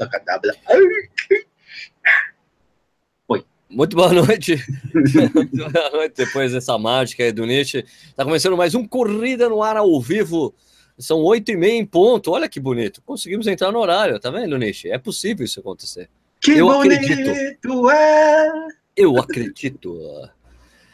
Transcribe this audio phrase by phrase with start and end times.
[0.00, 0.54] Abacadabra.
[3.72, 4.56] Muito boa noite.
[5.32, 7.84] Muito boa noite depois dessa mágica aí do Nietzsche.
[8.16, 10.52] Tá começando mais um Corrida no Ar ao vivo.
[10.98, 12.32] São oito e meia em ponto.
[12.32, 13.00] Olha que bonito.
[13.06, 14.90] Conseguimos entrar no horário, tá vendo, Nietzsche?
[14.90, 16.10] É possível isso acontecer.
[16.40, 17.90] Que Eu bonito acredito.
[17.90, 18.50] é!
[18.96, 20.28] Eu acredito.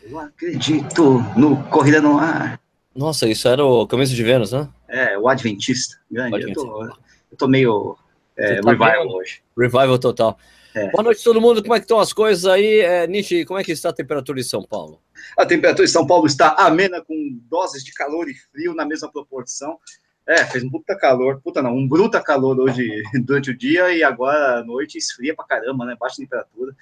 [0.03, 2.61] Eu acredito no Corrida no Ar.
[2.95, 4.69] Nossa, isso era o começo de Vênus, né?
[4.87, 5.97] É, o Adventista.
[6.11, 6.37] Grande.
[6.37, 7.97] O Eu, tô, eu tô meio
[8.37, 9.15] é, tá revival vendo?
[9.15, 9.43] hoje.
[9.57, 10.39] Revival total.
[10.75, 10.91] É.
[10.91, 11.63] Boa noite, todo mundo.
[11.63, 12.81] Como é que estão as coisas aí?
[12.81, 15.01] É, Nietzsche, como é que está a temperatura em São Paulo?
[15.37, 17.15] A temperatura em São Paulo está amena, com
[17.49, 19.79] doses de calor e frio na mesma proporção.
[20.27, 24.03] É, fez um puta calor, puta não, um bruta calor hoje durante o dia e
[24.03, 25.97] agora à noite esfria pra caramba, né?
[25.99, 26.75] Baixa temperatura.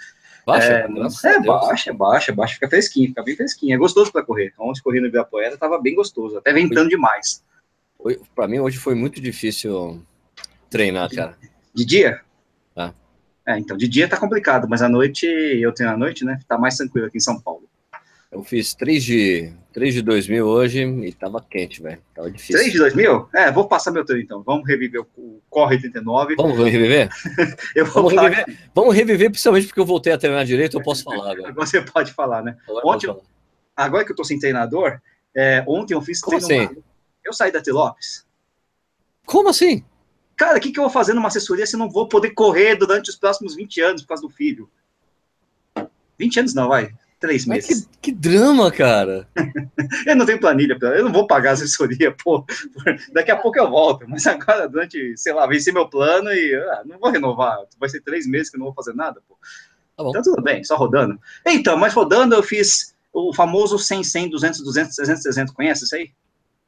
[0.46, 0.72] Baixa?
[0.72, 1.20] É, é Deus.
[1.46, 3.74] baixa, é baixa, é baixa, fica fresquinho, fica bem fresquinho.
[3.74, 4.52] É gostoso pra correr.
[4.58, 7.44] Ontem corri no Ibirapuera, tava bem gostoso, até ventando demais.
[8.34, 10.02] Pra mim, hoje foi muito difícil
[10.74, 11.36] treinar, cara.
[11.74, 12.20] De dia?
[12.74, 12.92] Tá.
[13.46, 16.38] É, então, de dia tá complicado, mas à noite, eu tenho à noite, né?
[16.48, 17.68] Tá mais tranquilo aqui em São Paulo.
[18.32, 22.02] Eu fiz 3 de, 3 de 2000 hoje e tava quente, velho.
[22.12, 22.56] Tava difícil.
[22.56, 23.28] 3 de 2000?
[23.32, 24.42] É, vou passar meu treino então.
[24.42, 26.34] Vamos reviver o, o Corre 89.
[26.34, 27.08] Vamos reviver?
[27.76, 30.82] Eu vou Vamos falar- reviver, vamos reviver, principalmente porque eu voltei a treinar direito, eu
[30.82, 31.52] posso falar agora.
[31.52, 32.56] Você pode falar, né?
[32.68, 33.20] Agora Ontem falar.
[33.76, 35.00] Agora que eu tô sem treinador,
[35.36, 36.64] é, ontem eu fiz Como treino.
[36.72, 36.82] assim?
[37.24, 38.24] Eu saí da T-Lopes.
[39.26, 39.84] Como assim?
[40.44, 43.08] Cara, o que, que eu vou fazer numa assessoria se não vou poder correr durante
[43.08, 44.68] os próximos 20 anos por causa do filho?
[46.18, 46.92] 20 anos não, vai.
[47.18, 47.86] Três Mas meses.
[47.86, 49.26] que, que drama, cara.
[50.06, 52.44] Eu não tenho planilha, eu não vou pagar assessoria, pô.
[53.14, 56.82] Daqui a pouco eu volto, mas agora, durante, sei lá, venci meu plano e ah,
[56.84, 57.58] não vou renovar.
[57.78, 59.38] Vai ser três meses que eu não vou fazer nada, pô.
[59.96, 60.10] Tá bom.
[60.10, 61.18] Então tudo bem, só rodando.
[61.46, 65.54] Então, mas rodando eu fiz o famoso 100, 100, 200, 200, 300, 300.
[65.54, 66.10] Conhece isso aí?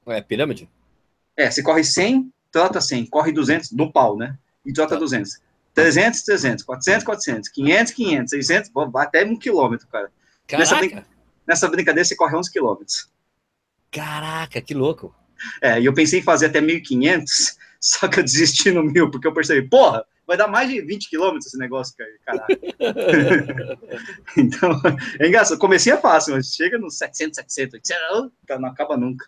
[0.06, 0.68] É pirâmide?
[1.36, 4.36] É, você corre 100, trota 100, corre 200 no pau, né?
[4.64, 5.00] E trota Tá.
[5.00, 5.38] 200.
[5.74, 10.10] 300, 300, 400, 400, 500, 500, 600, pô, vai até um quilômetro, cara.
[10.50, 11.06] Nessa Caraca,
[11.46, 13.10] Nessa brincadeira você corre 11 quilômetros.
[13.90, 15.14] caraca, que louco.
[15.60, 19.26] É, e eu pensei em fazer até 1.500, só que eu desisti no 1.000, porque
[19.28, 21.94] eu percebi, porra, vai dar mais de 20 quilômetros esse negócio,
[22.24, 22.46] cara,
[24.36, 24.70] então,
[25.20, 29.26] é engraçado, comecei é fácil, mas chega nos 700, 700, 800, tá, não acaba nunca.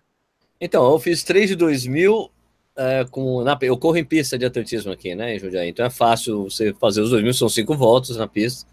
[0.60, 2.32] Então, eu fiz 3 de 2000
[2.78, 5.68] é, com, na, eu corro em pista de atletismo aqui, né, em Jundiaí.
[5.68, 8.68] Então é fácil você fazer os 2000, são cinco voltas na pista,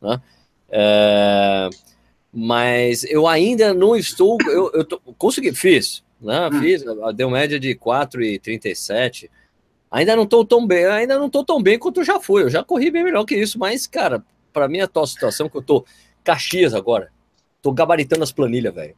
[0.00, 0.20] né?
[0.70, 1.68] É,
[2.32, 6.48] mas eu ainda não estou, eu, eu tô, consegui, fiz, né?
[6.48, 6.60] Hum.
[6.60, 6.82] Fiz,
[7.14, 9.28] deu média de 4,37.
[9.90, 12.44] Ainda não estou tão bem, ainda não estou tão bem quanto eu já fui.
[12.44, 15.56] Eu já corri bem melhor que isso, mas, cara, para mim a atual situação que
[15.56, 15.84] eu tô
[16.24, 17.10] Caxias agora,
[17.60, 18.96] tô gabaritando as planilhas, velho.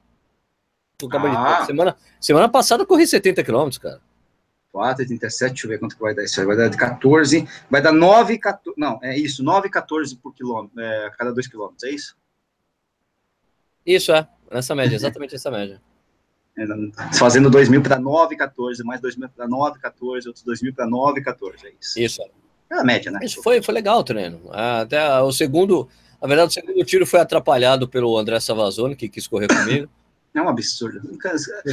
[0.99, 1.47] Tô gabaritando.
[1.47, 1.65] Ah.
[1.65, 4.01] Semana, semana passada eu corri 70 km, cara.
[4.73, 6.47] 4, 37, deixa eu ver quanto que vai dar isso aí.
[6.47, 10.81] Vai dar de 14, vai dar 9, 14, não, é isso, 9, 14 por quilômetro,
[10.81, 12.17] é, a cada 2 quilômetros, é isso?
[13.85, 15.81] Isso é, nessa média, exatamente essa média.
[16.55, 16.67] É,
[17.17, 20.75] fazendo 2 mil para 9, 14, mais 2 mil para 9, 14, outros 2 mil
[20.75, 21.99] para 9, 14, é isso.
[21.99, 22.23] Isso.
[22.71, 23.21] É a média, né?
[23.23, 24.39] Mas foi, foi legal o treino.
[24.53, 25.89] Até o segundo,
[26.21, 29.89] na verdade, o segundo tiro foi atrapalhado pelo André Savazone, que quis correr comigo.
[30.35, 31.01] É um absurdo.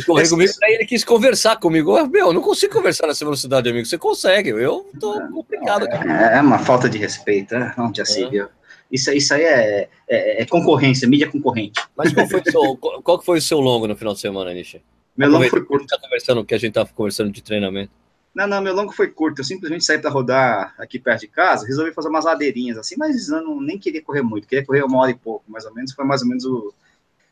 [0.05, 1.97] Comigo, ele quis conversar comigo.
[1.97, 3.85] Eu, Meu, eu não consigo conversar nessa velocidade, amigo.
[3.85, 6.33] Você consegue, eu tô complicado, cara.
[6.33, 7.73] É, é uma falta de respeito, né?
[7.77, 8.29] Onde já se É.
[8.29, 8.47] viu.
[8.91, 11.79] Isso, isso aí é, é- é concorrência, mídia concorrente.
[11.95, 14.81] Mas qual foi, o seu, qual, foi o seu longo no final de semana, Nishi?
[15.15, 15.85] Meu longo foi curto.
[15.87, 17.91] tá conversando, que a gente tava conversando de treinamento.
[18.33, 19.39] Não, não, meu longo foi curto.
[19.39, 23.29] Eu simplesmente saí para rodar aqui perto de casa, resolvi fazer umas ladeirinhas assim, mas
[23.29, 25.93] eu não, nem queria correr muito, queria correr uma hora e pouco, mais ou menos.
[25.93, 26.73] Foi mais ou menos o,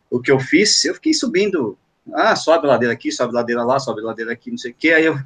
[0.09, 0.83] o que eu fiz.
[0.85, 1.77] Eu fiquei subindo.
[2.13, 4.91] Ah, sobe ladeira aqui, sobe ladeira lá, sobe ladeira aqui, não sei o quê.
[4.91, 5.19] Aí eu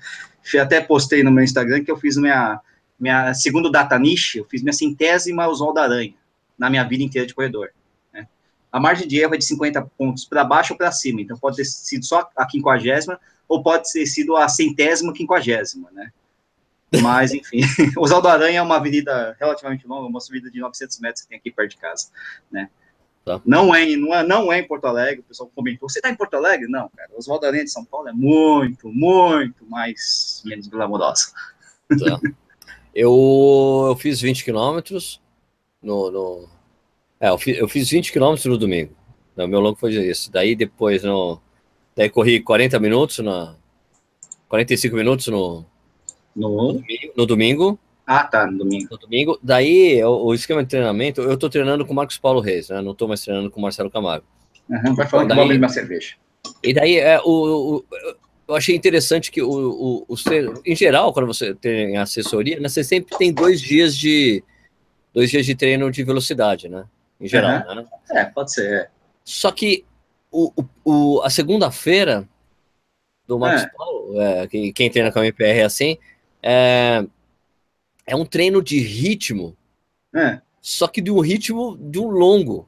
[0.59, 2.59] até postei no meu Instagram que eu fiz minha,
[2.99, 6.15] minha segundo data niche, eu fiz minha centésima Oswaldo Aranha
[6.57, 7.69] na minha vida inteira de corredor.
[8.13, 8.27] né?
[8.71, 11.57] A margem de erro é de 50 pontos para baixo ou para cima, então pode
[11.57, 16.11] ter sido só a quinquagésima ou pode ter sido a centésima quinquagésima, né?
[17.01, 17.61] Mas, enfim,
[17.97, 21.51] Oswaldo Aranha é uma avenida relativamente longa, uma subida de 900 metros que tem aqui
[21.51, 22.09] perto de casa,
[22.51, 22.69] né?
[23.23, 23.39] Tá.
[23.45, 26.09] Não, é, em- não, é, não é em Porto Alegre, o pessoal comentou, você está
[26.09, 26.67] em Porto Alegre?
[26.67, 31.31] Não, cara, Oswaldo Aranha de São Paulo é muito, muito mais, menos glamourosa.
[31.99, 32.19] Tá.
[32.95, 35.21] Eu, eu fiz 20 quilômetros
[35.81, 36.49] no, no.
[37.19, 38.93] É, eu fiz, eu fiz 20 quilômetros no domingo.
[39.37, 40.31] O meu longo foi isso.
[40.31, 41.39] Daí depois no.
[41.95, 43.55] Daí corri 40 minutos na.
[44.49, 45.65] 45 minutos no,
[46.35, 46.73] no, No...
[46.73, 47.79] domingo, no domingo.
[48.05, 48.87] Ah, tá, no domingo.
[48.91, 49.39] No domingo.
[49.41, 52.81] Daí o, o esquema de treinamento, eu tô treinando com o Marcos Paulo Reis, né?
[52.81, 54.25] Não tô mais treinando com o Marcelo Camargo.
[54.69, 56.15] Uhum, vai falando que Daí- abrir minha cerveja.
[56.63, 57.85] E daí é, o, o-
[58.47, 60.15] eu achei interessante que o, o, o,
[60.65, 64.43] em geral, quando você tem assessoria, né, você sempre tem dois dias de
[65.13, 66.85] dois dias de treino de velocidade, né?
[67.19, 67.75] Em geral, uhum.
[67.75, 67.85] né?
[68.11, 68.73] É, pode ser.
[68.73, 68.89] É.
[69.23, 69.85] Só que
[70.31, 70.51] o,
[70.83, 72.27] o, a segunda-feira
[73.27, 73.67] do Max é.
[73.67, 75.97] Paulo, é, que, quem treina com a MPR é assim,
[76.41, 77.05] é,
[78.11, 79.55] é um treino de ritmo,
[80.13, 80.41] é.
[80.61, 82.67] só que de um ritmo de um longo.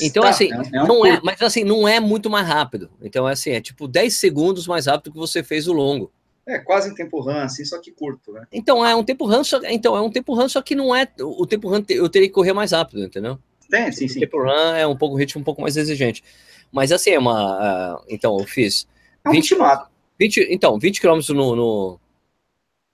[0.00, 2.90] Então, tá, assim, é, é um não é, mas assim, não é muito mais rápido.
[3.02, 6.10] Então, é assim, é tipo 10 segundos mais rápido que você fez o longo.
[6.46, 8.46] É, quase um tempo run, assim, só que curto, né?
[8.50, 11.06] Então, é um tempo run, só, então, é um tempo run, só que não é.
[11.20, 13.38] O tempo run eu teria que correr mais rápido, entendeu?
[13.68, 14.16] Tem, sim, sim.
[14.16, 16.24] O tempo run é um pouco ritmo um pouco mais exigente.
[16.72, 17.98] Mas assim, é uma.
[17.98, 18.86] Uh, então, eu fiz.
[19.24, 19.56] É um 20,
[20.18, 22.00] 20, então, 20 km no, no.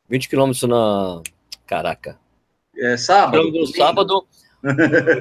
[0.09, 1.23] 20 km na.
[1.71, 2.19] Caraca.
[2.77, 3.49] É sábado.
[3.49, 4.27] No sábado,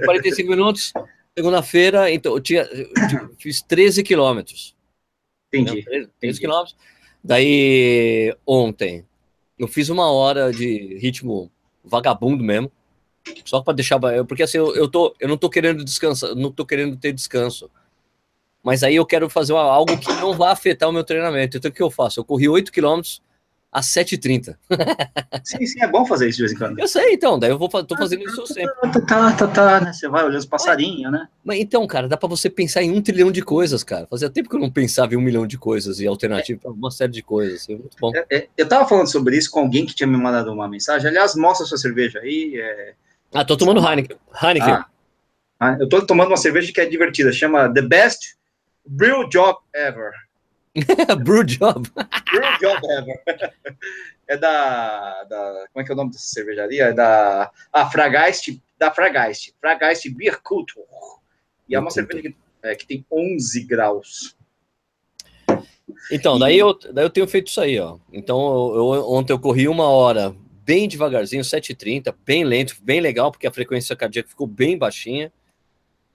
[0.04, 0.92] 45 minutos.
[1.38, 4.76] Segunda-feira, então, eu, tinha, eu fiz 13 quilômetros.
[5.54, 5.84] Entendi.
[5.84, 6.76] 13, 13 quilômetros.
[7.24, 9.06] Daí, ontem,
[9.60, 11.52] eu fiz uma hora de ritmo
[11.84, 12.72] vagabundo mesmo.
[13.46, 14.00] Só para deixar.
[14.28, 17.70] Porque assim, eu, eu, tô, eu não tô querendo descansar, não tô querendo ter descanso.
[18.64, 21.58] Mas aí eu quero fazer algo que não vai afetar o meu treinamento.
[21.58, 22.20] Então o que eu faço?
[22.20, 23.22] Eu corri 8 quilômetros
[23.72, 24.58] às 7h30.
[25.44, 26.80] sim, sim, é bom fazer isso de vez em quando.
[26.80, 28.74] Eu sei, então, daí eu vou tô fazendo isso sempre.
[28.82, 29.94] Tá, tá, tá, tá, né?
[29.94, 31.28] Você vai olhando os passarinhos, né?
[31.44, 34.08] Mas então, cara, dá para você pensar em um trilhão de coisas, cara.
[34.08, 36.92] Fazia tempo que eu não pensava em um milhão de coisas e alternativa para uma
[36.92, 37.62] série de coisas.
[37.62, 38.12] Assim, muito bom.
[38.16, 41.08] É, é, eu tava falando sobre isso com alguém que tinha me mandado uma mensagem.
[41.08, 42.60] Aliás, mostra sua cerveja aí.
[42.60, 42.94] É...
[43.34, 44.18] Ah, tô tomando Heineken.
[44.42, 44.74] Heineken.
[44.74, 44.86] Ah,
[45.60, 48.36] ah, eu tô tomando uma cerveja que é divertida, chama The Best
[48.86, 50.12] Brew Job Ever.
[51.24, 51.90] Brew Job.
[51.90, 53.54] Brew Job Ever.
[54.28, 56.86] é da, da, Como é que é o nome dessa cervejaria?
[56.86, 57.52] É da.
[57.72, 59.54] Ah, Fragaist, da Fragaist.
[59.60, 60.86] Fragaist Beer Culture.
[61.68, 64.36] E é uma cerveja que, é, que tem 11 graus.
[66.12, 67.98] Então, daí, eu, daí eu tenho feito isso aí, ó.
[68.12, 68.40] Então,
[68.74, 73.48] eu, eu, ontem eu corri uma hora bem devagarzinho, 7h30, bem lento, bem legal, porque
[73.48, 75.32] a frequência cardíaca ficou bem baixinha.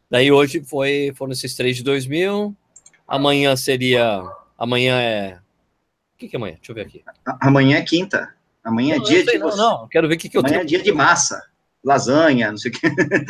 [0.08, 2.54] Daí hoje foi, foram esses três de 2000.
[3.06, 4.22] Amanhã seria.
[4.58, 5.38] Amanhã é.
[6.14, 6.54] O que, que é amanhã?
[6.54, 7.04] Deixa eu ver aqui.
[7.40, 8.34] Amanhã é quinta.
[8.62, 9.38] Amanhã é não, é dia sei, de.
[9.38, 10.62] Não, não, quero ver o que, que eu amanhã tenho.
[10.62, 11.42] Amanhã é dia de massa.
[11.84, 12.88] Lasanha, não sei o que.
[12.90, 13.28] Deixa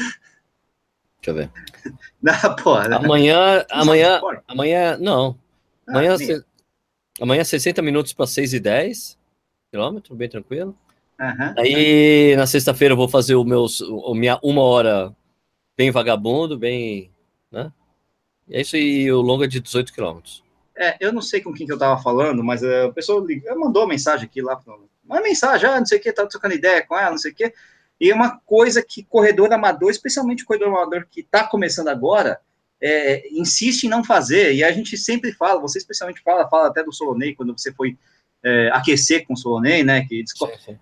[1.27, 1.51] eu ver.
[2.23, 3.65] Não, pô, amanhã.
[3.71, 4.21] Amanhã.
[4.47, 4.99] Amanhã.
[4.99, 5.39] Não.
[5.87, 9.19] Ah, amanhã, ah, amanhã 60 minutos para 6 e 10
[9.75, 10.77] quilômetro, bem tranquilo.
[11.21, 11.55] Uhum.
[11.59, 15.15] Aí na sexta-feira eu vou fazer o meu, o minha uma hora
[15.77, 17.11] bem vagabundo, bem.
[17.51, 17.73] Né?
[18.49, 20.44] E é isso aí, o longo é de 18 quilômetros.
[20.77, 23.25] É, eu não sei com quem que eu tava falando, mas a pessoa
[23.57, 24.61] mandou uma mensagem aqui lá,
[25.05, 27.35] uma mensagem, ah, não sei o que, tá trocando ideia com ela, não sei o
[27.35, 27.53] que.
[28.01, 32.41] E é uma coisa que corredor amador, especialmente corredor amador que está começando agora,
[32.81, 34.53] é, insiste em não fazer.
[34.53, 37.97] E a gente sempre fala, você especialmente fala, fala até do Solonei, quando você foi
[38.43, 40.05] é, aquecer com o Solonei, né?
[40.07, 40.79] Que sim, sim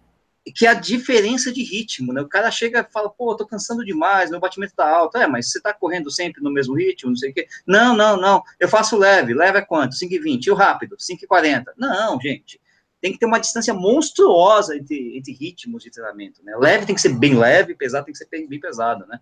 [0.50, 2.20] que é a diferença de ritmo, né?
[2.20, 5.16] O cara chega e fala, pô, tô cansando demais, meu batimento tá alto.
[5.16, 7.46] É, mas você tá correndo sempre no mesmo ritmo, não sei o quê.
[7.66, 8.42] Não, não, não.
[8.58, 9.34] Eu faço leve.
[9.34, 9.94] Leve é quanto?
[9.94, 10.46] 5,20.
[10.46, 10.96] E o rápido?
[10.96, 11.66] 5,40.
[11.76, 12.60] Não, gente.
[13.00, 16.56] Tem que ter uma distância monstruosa entre, entre ritmos de treinamento, né?
[16.56, 19.20] Leve tem que ser bem leve, pesado tem que ser bem, bem pesado, né?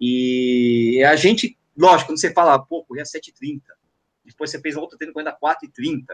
[0.00, 3.60] E a gente, lógico, quando você fala, pô, corri a 7,30,
[4.24, 6.04] depois você fez outro treino correndo a 4,30,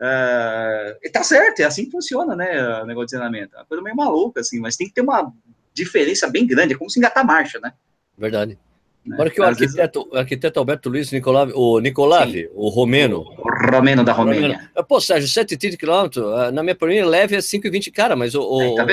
[0.00, 3.54] Uh, e tá certo, é assim que funciona, né, o negócio de treinamento.
[3.54, 5.32] É uma coisa meio maluca, assim, mas tem que ter uma
[5.72, 7.72] diferença bem grande, é como se engatar marcha, né?
[8.16, 8.58] Verdade.
[9.04, 9.14] Né?
[9.14, 10.12] Agora que o arquiteto, vezes...
[10.14, 13.18] o arquiteto Alberto Luiz Nicolave, o Nicolave, o romeno.
[13.38, 14.70] O romeno da Romênia.
[14.88, 17.92] Pô, Sérgio, 130 quilômetros, ah, na minha planilha leve é 5,20.
[17.92, 18.86] Cara, mas o, o, tá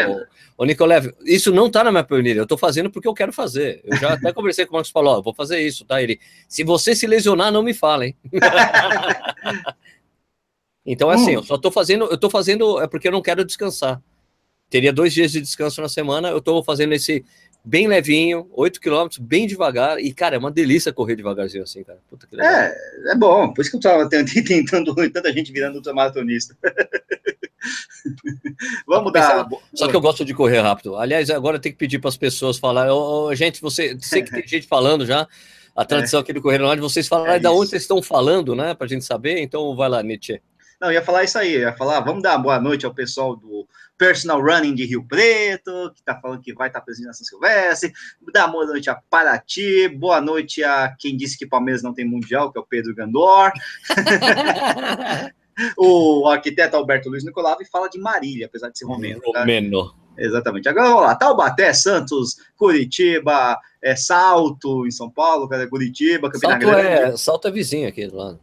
[0.57, 3.31] o, o Nicolave, isso não tá na minha planilha, eu tô fazendo porque eu quero
[3.31, 3.81] fazer.
[3.85, 6.01] Eu já até conversei com o Marcos Paulo, ó, vou fazer isso, tá?
[6.01, 8.15] Ele, se você se lesionar, não me fala, hein?
[10.91, 11.39] Então, é assim, hum.
[11.39, 14.01] eu só tô fazendo, eu tô fazendo, é porque eu não quero descansar.
[14.69, 17.23] Teria dois dias de descanso na semana, eu tô fazendo esse
[17.63, 21.99] bem levinho, 8 quilômetros, bem devagar, e, cara, é uma delícia correr devagarzinho assim, cara.
[22.09, 22.51] Puta que legal.
[22.51, 22.75] É,
[23.11, 24.09] é bom, por isso que eu tava
[24.45, 26.57] tentando, tanta gente virando ultramaratonista.
[28.85, 29.47] Vamos dar.
[29.73, 30.97] Só que eu gosto de correr rápido.
[30.97, 32.91] Aliás, agora tem que pedir para as pessoas falar.
[32.91, 35.25] Oh, gente, você sei que tem gente falando já.
[35.73, 36.23] A tradição é.
[36.23, 38.73] aqui do Correio Online, vocês falarem é da onde vocês estão falando, né?
[38.73, 39.39] Para a gente saber.
[39.39, 40.41] Então, vai lá, Nietzsche.
[40.81, 43.67] Não, ia falar isso aí, ia falar, vamos dar boa noite ao pessoal do
[43.99, 47.23] Personal Running de Rio Preto, que está falando que vai estar tá presente na São
[47.23, 47.93] Silvestre,
[48.33, 52.51] dar boa noite a Paraty, boa noite a quem disse que Palmeiras não tem Mundial,
[52.51, 53.51] que é o Pedro Gandor.
[55.77, 59.21] o arquiteto Alberto Luiz Nicolau fala de Marília, apesar de ser romeno.
[59.31, 59.41] Tá?
[59.41, 59.93] Romeno.
[60.17, 60.67] Exatamente.
[60.67, 61.13] Agora vamos lá.
[61.13, 66.87] Taubaté, Santos, Curitiba, é, Salto, em São Paulo, Curitiba, Campina Salto Grande.
[66.87, 68.39] É, Salto é vizinho aqui do lado.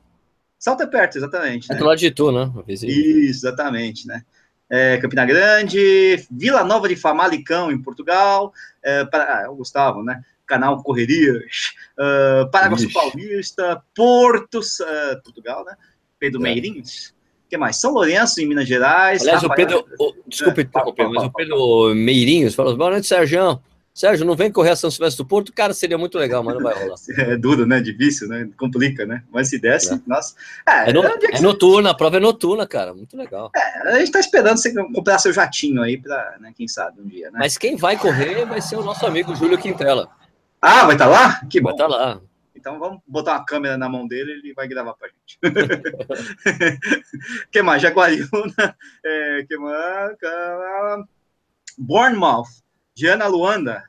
[0.58, 1.70] Salto é perto, exatamente.
[1.72, 2.50] É do lado de tu, né?
[2.66, 4.22] Isso, exatamente, né?
[4.70, 10.20] É, Campina Grande, Vila Nova de Famalicão, em Portugal, é, para, ah, o Gustavo, né?
[10.46, 15.74] Canal Correrias, uh, Paraguaçu Paulista, Porto, uh, Portugal, né?
[16.18, 16.42] Pedro é.
[16.42, 17.14] Meirinhos,
[17.48, 17.76] que mais?
[17.76, 19.22] São Lourenço, em Minas Gerais.
[19.22, 19.52] Aliás, Rafael...
[19.52, 23.60] o Pedro, o, desculpe, é, mas o Pedro Meirinhos falou: boa noite, Sérgio.
[23.98, 25.52] Sérgio, não vem correr a São Silvestre do Porto?
[25.52, 26.94] Cara, seria muito legal, mas não vai rolar.
[27.18, 27.80] É duro, né?
[27.80, 28.48] Difícil, né?
[28.56, 29.24] Complica, né?
[29.28, 30.00] Mas se desse, é.
[30.06, 30.36] nossa.
[30.64, 32.94] É, é, no, é, é noturna, a prova é noturna, cara.
[32.94, 33.50] Muito legal.
[33.56, 37.08] É, a gente tá esperando você comprar seu jatinho aí pra, né, quem sabe, um
[37.08, 37.40] dia, né?
[37.40, 40.08] Mas quem vai correr vai ser o nosso amigo Júlio Quintela.
[40.62, 41.40] Ah, vai estar tá lá?
[41.50, 41.70] Que bom.
[41.70, 42.20] Vai estar tá lá.
[42.54, 45.40] Então vamos botar uma câmera na mão dele, ele vai gravar pra gente.
[47.50, 47.82] que mais?
[47.82, 50.16] Jaguariúna, é, que mais?
[51.76, 52.46] Bournemouth,
[52.98, 53.84] Diana Luanda,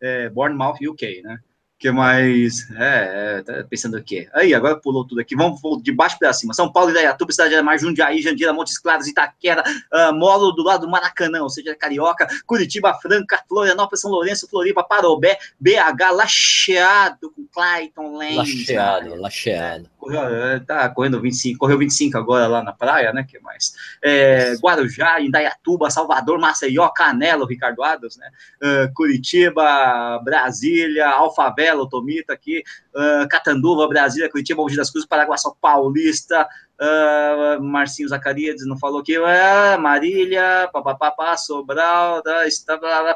[0.00, 1.40] é, Bournemouth, UK, né?
[1.78, 2.68] que mais?
[2.72, 4.28] É, é tá pensando o quê?
[4.32, 5.36] Aí, agora pulou tudo aqui.
[5.36, 6.52] Vamos de baixo para cima.
[6.52, 10.90] São Paulo, Idaiatuba, Cidade de Jundiaí, Jandira, Montes Claros, Itaquera, uh, Molo do lado do
[10.90, 18.16] Maracanã, ou seja, Carioca, Curitiba, Franca, Florianópolis, São Lourenço, Floripa, Parobé, BH, Lacheado, com Clayton,
[18.16, 18.36] Lens.
[18.36, 19.90] Lacheado, Lacheado.
[19.98, 23.24] Correu, é, tá correndo 25, correu 25 agora lá na praia, né?
[23.28, 23.74] que mais?
[24.02, 28.30] É, Guarujá, Indaiatuba, Salvador, Maceió, Canelo, Ricardo Adas, né?
[28.62, 31.12] Uh, Curitiba, Brasília,
[31.54, 32.62] Belo, Tomita aqui,
[32.94, 36.48] uh, Catanduva, Brasília, Curitiba, Mogi das Cruzes, Paraguaçu Paulista,
[36.80, 42.44] uh, Marcinho Zacarias não falou aqui, uh, Marília, papapá, Sobral, da,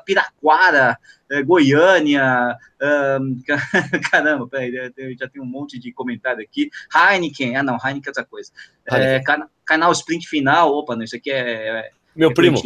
[0.04, 0.98] Piraquara,
[1.30, 2.56] uh, Goiânia,
[4.10, 4.72] caramba, peraí,
[5.18, 8.50] já tem um monte de comentário aqui, Heineken, ah não, Heineken é outra coisa,
[8.90, 11.40] é, can, canal Sprint Final, opa, não, isso aqui é...
[11.40, 12.60] é meu é primo,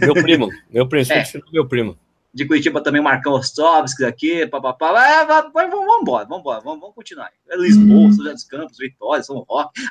[0.00, 1.24] meu primo, meu primo, é.
[1.52, 1.98] meu primo
[2.34, 4.88] de Curitiba também Marcão Ostrovski aqui, papapá.
[5.04, 7.30] É, vamos, vamos embora, vamos embora, vamos, vamos continuar.
[7.48, 9.82] É Lisboa, São José dos Campos, Vitória, São Roque,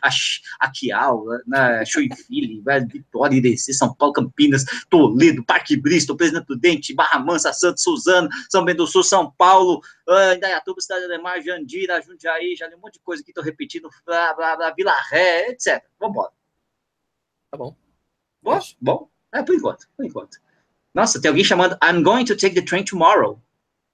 [0.59, 7.53] Aquial, né, Joinville, Vitória, Irecê, São Paulo, Campinas, Toledo, Parque Bristol, Presidente Prudente, Barra Mansa,
[7.53, 12.67] Santos, Suzano, São Bento do Sul, São Paulo, uh, Indaiatuba, Cidade Ademar, Jandira, Jundiaí, já
[12.67, 15.83] li um monte de coisa aqui, tô repetindo, blá, blá, blá, Vila Ré, etc.
[15.99, 16.31] Vamos embora.
[17.51, 17.75] Tá bom.
[18.41, 18.59] Bom?
[18.81, 19.11] Bom?
[19.31, 20.37] É, por enquanto, por enquanto.
[20.93, 23.39] Nossa, tem alguém chamando I'm going to take the train tomorrow.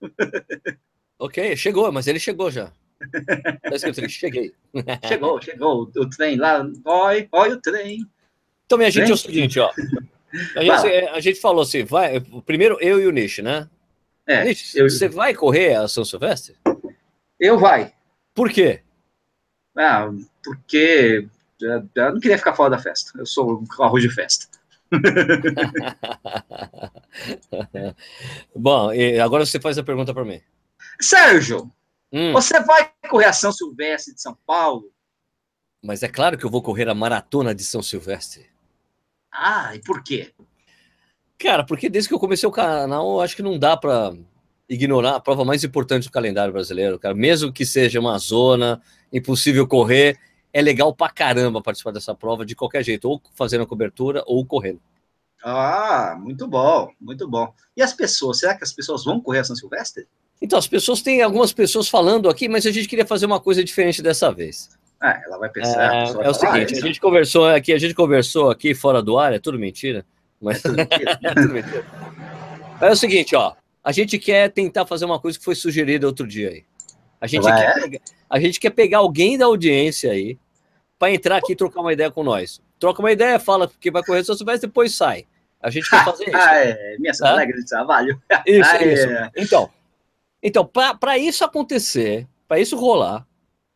[1.19, 2.71] ok, chegou, mas ele chegou já.
[3.61, 4.53] Tá cheguei.
[5.07, 6.65] chegou, chegou o trem lá.
[6.85, 8.05] Oi, oi o trem.
[8.65, 9.11] Então, minha gente, trem?
[9.11, 9.71] é o seguinte, ó.
[10.55, 12.19] A gente, a gente, falou assim, vai.
[12.45, 13.69] Primeiro eu e o Nish, né?
[14.25, 14.43] É.
[14.43, 14.89] Nish, eu...
[14.89, 16.55] você vai correr a São Silvestre?
[17.39, 17.93] Eu vai.
[18.33, 18.81] Por quê?
[19.75, 20.09] Ah,
[20.43, 21.27] porque
[21.61, 23.17] eu não queria ficar fora da festa.
[23.17, 24.56] Eu sou arroz de festa.
[28.55, 28.89] Bom,
[29.23, 30.41] agora você faz a pergunta para mim.
[30.99, 31.71] Sérgio,
[32.11, 32.33] hum.
[32.33, 34.91] você vai correr a São Silvestre de São Paulo?
[35.83, 38.47] Mas é claro que eu vou correr a maratona de São Silvestre.
[39.31, 40.33] Ah, e por quê?
[41.37, 44.13] Cara, porque desde que eu comecei o canal, eu acho que não dá para
[44.67, 47.13] ignorar a prova mais importante do calendário brasileiro, cara.
[47.13, 48.81] Mesmo que seja uma zona
[49.13, 50.19] impossível correr,
[50.53, 54.45] é legal pra caramba participar dessa prova de qualquer jeito, ou fazendo a cobertura ou
[54.45, 54.79] correndo.
[55.43, 57.53] Ah, muito bom, muito bom.
[57.75, 60.07] E as pessoas, será que as pessoas vão correr a São Silvestre?
[60.41, 63.63] Então, as pessoas têm algumas pessoas falando aqui, mas a gente queria fazer uma coisa
[63.63, 64.69] diferente dessa vez.
[64.99, 65.93] Ah, ela vai pensar.
[65.93, 69.01] É, vai é o seguinte, ah, a gente conversou aqui, a gente conversou aqui fora
[69.01, 70.05] do ar, é tudo mentira,
[70.41, 71.19] mas é tudo mentira.
[71.23, 71.85] é, tudo mentira.
[72.81, 76.27] é o seguinte, ó, a gente quer tentar fazer uma coisa que foi sugerida outro
[76.27, 76.65] dia aí.
[77.19, 80.37] A gente, quer, pegar, a gente quer pegar alguém da audiência aí
[80.99, 82.61] para entrar aqui e trocar uma ideia com nós.
[82.79, 85.25] Troca uma ideia, fala que vai correr São Silvestre, depois sai.
[85.61, 86.37] A gente quer fazer isso.
[86.37, 86.97] ah, é.
[86.99, 87.45] Minha tá?
[87.45, 88.21] de trabalho.
[88.45, 89.09] Isso, ah, isso.
[89.09, 89.31] É.
[89.35, 89.69] Então,
[90.41, 93.25] então para isso acontecer, para isso rolar,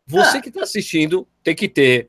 [0.06, 0.42] você ah.
[0.42, 2.08] que está assistindo tem que ter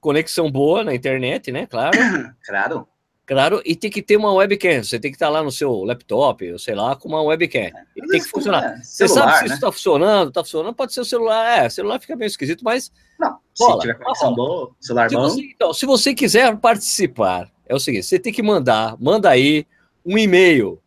[0.00, 1.66] conexão boa na internet, né?
[1.66, 1.96] Claro.
[2.44, 2.86] Claro.
[3.26, 4.82] Claro, e tem que ter uma webcam.
[4.82, 7.60] Você tem que estar lá no seu laptop, ou sei lá, com uma webcam.
[7.60, 8.64] É, e tem que funcionar.
[8.64, 9.46] É, você sabe se né?
[9.46, 10.74] isso está funcionando, está funcionando.
[10.74, 11.64] Pode ser o celular.
[11.64, 12.92] É, o celular fica meio esquisito, mas.
[13.18, 15.22] Não, bola, se tiver conexão boa, celular se bom.
[15.22, 19.66] Você, então, se você quiser participar, é o seguinte: você tem que mandar, manda aí
[20.04, 20.78] um e-mail.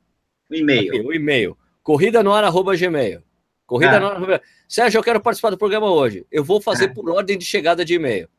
[0.51, 1.07] Um e-mail.
[1.07, 1.57] Um e-mail.
[1.81, 3.23] Corrida no ar, arroba gmail.
[3.65, 3.99] Corrida ah.
[3.99, 4.41] no ar, arroba...
[4.69, 6.23] Sérgio, eu quero participar do programa hoje.
[6.31, 6.93] Eu vou fazer ah.
[6.93, 8.29] por ordem de chegada de e-mail.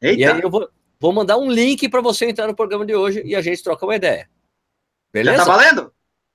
[0.00, 0.20] Eita.
[0.20, 0.70] E aí eu vou
[1.02, 3.84] Vou mandar um link para você entrar no programa de hoje e a gente troca
[3.84, 4.30] uma ideia.
[5.12, 5.38] Beleza?
[5.38, 5.92] Já tá valendo?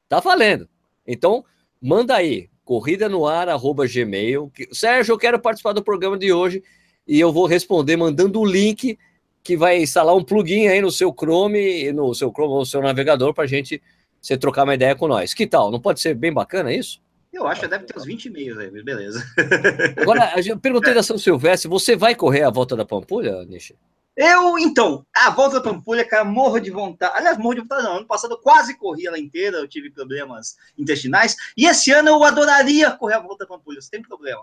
[0.10, 0.70] Tá valendo.
[1.08, 1.46] Então,
[1.82, 4.52] manda aí, corrida no ar, arroba gmail.
[4.74, 6.62] Sérgio, eu quero participar do programa de hoje
[7.08, 9.00] e eu vou responder mandando o link
[9.42, 12.82] que vai instalar um plugin aí no seu Chrome, no seu Chrome ou no seu
[12.82, 13.82] navegador para a gente
[14.22, 15.34] você trocar uma ideia com nós.
[15.34, 15.72] Que tal?
[15.72, 17.02] Não pode ser bem bacana isso?
[17.32, 19.26] Eu acho que deve ter uns 20 e-mails aí, mas beleza.
[19.96, 23.74] Agora, eu perguntei da São Silvestre, você vai correr a volta da Pampulha, Nishi?
[24.20, 27.16] Eu, então, a volta da Pampulha, cara, morro de vontade.
[27.16, 27.98] Aliás, morro de vontade não.
[27.98, 31.36] Ano passado eu quase corri ela inteira, eu tive problemas intestinais.
[31.56, 34.42] E esse ano eu adoraria correr a volta da Pampulha, sem problema.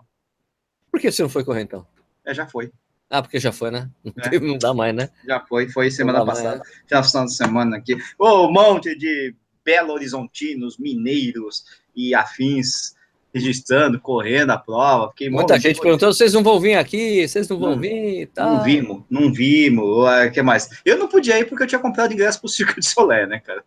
[0.93, 1.85] Por que você não foi correr então?
[2.25, 2.71] É, já foi.
[3.11, 3.91] Ah, porque já foi, né?
[4.05, 4.39] Não, É.
[4.39, 5.11] não dá mais, né?
[5.27, 6.59] Já foi, foi semana passada.
[6.59, 7.97] mais, Final final de semana aqui.
[8.17, 11.65] Ô, um monte de Belo Horizontinos, mineiros
[11.97, 12.94] e afins
[13.35, 15.11] registrando, correndo a prova.
[15.11, 18.27] Fiquei Muita gente perguntando, vocês não vão vir aqui, vocês não vão Não, vir e
[18.27, 18.55] tal.
[18.55, 19.85] Não vimos, não vimos.
[19.85, 20.69] O que mais?
[20.85, 23.65] Eu não podia ir porque eu tinha comprado ingresso pro Circo de Solé, né, cara?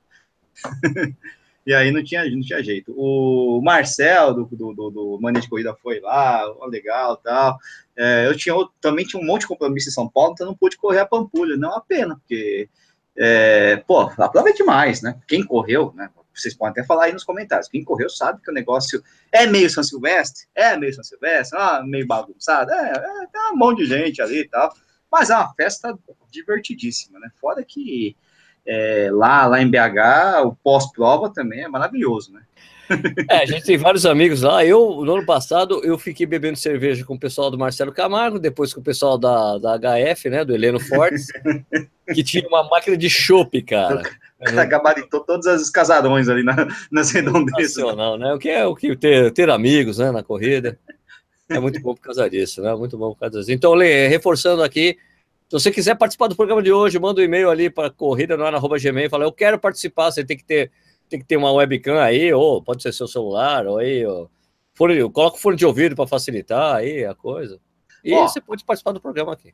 [1.67, 2.93] e aí não tinha, não tinha jeito.
[2.95, 7.57] O Marcel, do, do, do, do Mania de Corrida, foi lá, ó, legal tal.
[7.95, 10.77] É, eu tinha também tinha um monte de compromisso em São Paulo, então não pude
[10.77, 11.57] correr a Pampulha.
[11.57, 12.69] Não é uma pena, porque,
[13.17, 15.19] é, pô, a prova é demais, né?
[15.27, 16.09] Quem correu, né?
[16.41, 17.67] Vocês podem até falar aí nos comentários.
[17.67, 21.81] Quem correu sabe que o negócio é meio São Silvestre, é meio São Silvestre, ah,
[21.83, 24.73] meio bagunçado, é, é, tem um monte de gente ali e tal.
[25.11, 25.97] Mas é uma festa
[26.31, 27.29] divertidíssima, né?
[27.39, 28.15] Fora que
[28.65, 32.41] é, lá, lá em BH, o pós-prova também é maravilhoso, né?
[33.29, 34.63] É, a gente tem vários amigos lá.
[34.65, 38.73] Eu, no ano passado, eu fiquei bebendo cerveja com o pessoal do Marcelo Camargo, depois
[38.73, 41.27] com o pessoal da, da HF, né, do Heleno Fortes,
[42.13, 44.03] que tinha uma máquina de chopp, cara.
[44.69, 47.73] Gabaritou todos os casarões ali na, nas redondezas.
[47.73, 48.33] Sensacional, né?
[48.33, 50.77] O que é o que ter, ter amigos, né, na corrida.
[51.49, 52.73] É muito bom por causa disso, né?
[52.75, 53.51] Muito bom por causa disso.
[53.51, 54.97] Então, Lê, reforçando aqui,
[55.49, 58.45] se você quiser participar do programa de hoje, manda um e-mail ali para corrida no
[58.79, 60.71] gmail, fala, eu quero participar, você tem que ter
[61.09, 64.29] tem que ter uma webcam aí, ou pode ser seu celular, ou aí, ou,
[64.73, 67.59] fone, coloca o fone de ouvido para facilitar aí a coisa.
[68.03, 68.27] E Ó.
[68.27, 69.53] você pode participar do programa aqui.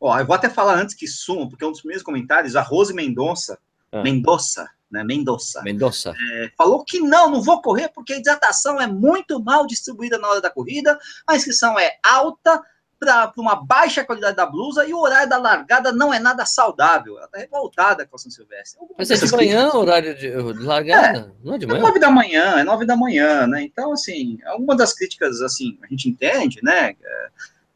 [0.00, 2.62] Ó, eu vou até falar antes que sumam, porque é um dos primeiros comentários, a
[2.62, 3.58] Rose Mendonça,
[3.92, 4.02] Ah.
[4.02, 5.04] Mendonça, né?
[5.04, 5.62] Mendonça.
[5.62, 6.14] Mendonça.
[6.32, 10.28] É, falou que não, não vou correr porque a hidratação é muito mal distribuída na
[10.28, 12.62] hora da corrida, a inscrição é alta
[13.04, 17.18] para uma baixa qualidade da blusa e o horário da largada não é nada saudável.
[17.18, 18.80] Ela tá revoltada com a São Silvestre.
[18.80, 21.34] Algumas Mas é de manhã, horário de, de largada?
[21.42, 21.80] Não é de É manhã?
[21.80, 23.62] nove da manhã, é nove da manhã, né?
[23.62, 26.94] Então, assim, alguma das críticas, assim, a gente entende, né?
[27.02, 27.28] É,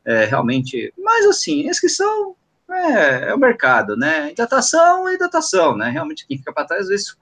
[0.04, 2.36] é, realmente, mas assim, inscrição
[2.70, 4.30] é, é o mercado, né?
[4.30, 5.90] Hidratação é hidratação, né?
[5.90, 7.16] Realmente quem fica para trás, às vezes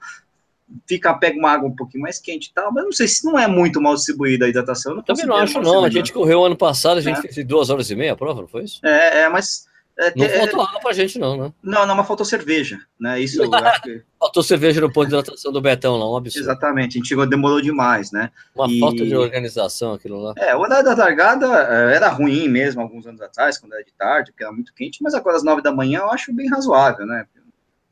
[0.87, 3.38] fica, pega uma água um pouquinho mais quente e tal, mas não sei se não
[3.38, 4.96] é muito mal distribuída a hidratação.
[4.96, 5.85] eu Também não acho, não.
[5.85, 7.33] A gente correu ano passado, a gente É.
[7.33, 8.81] fez duas horas e meia a prova, não foi isso?
[8.85, 9.66] É, é, mas.
[9.98, 11.53] é, Não é, faltou água pra gente, não, né?
[11.62, 13.20] não, não, mas faltou cerveja, né?
[13.20, 14.03] Isso eu acho que.
[14.18, 16.44] Faltou cerveja no ponto de hidratação do Betão lá, um absurdo.
[16.44, 18.31] Exatamente, a gente chegou, demorou demais, né?
[18.57, 20.33] Uma E- falta de organização aquilo lá.
[20.38, 23.92] É, o horário da largada eh, era ruim mesmo alguns anos atrás, quando era de
[23.92, 27.05] tarde, porque era muito quente, mas agora às nove da manhã eu acho bem razoável,
[27.07, 27.27] né?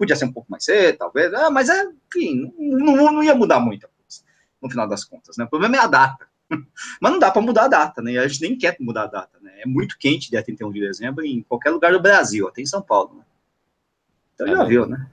[0.03, 3.37] Podia ser um pouco mais cedo, talvez, ah, mas é, enfim, não, não- não ia
[3.37, 4.23] mudar muita coisa,
[4.61, 5.45] no final das contas, né?
[5.45, 6.27] O problema é a data.
[7.01, 8.19] Mas não dá para mudar a data, né?
[8.19, 9.53] A gente nem quer mudar a data, né?
[9.63, 12.83] É muito quente dia 31 de dezembro em qualquer lugar do Brasil, até em São
[12.83, 13.25] Paulo, né?
[14.35, 15.07] Então É já viu, né?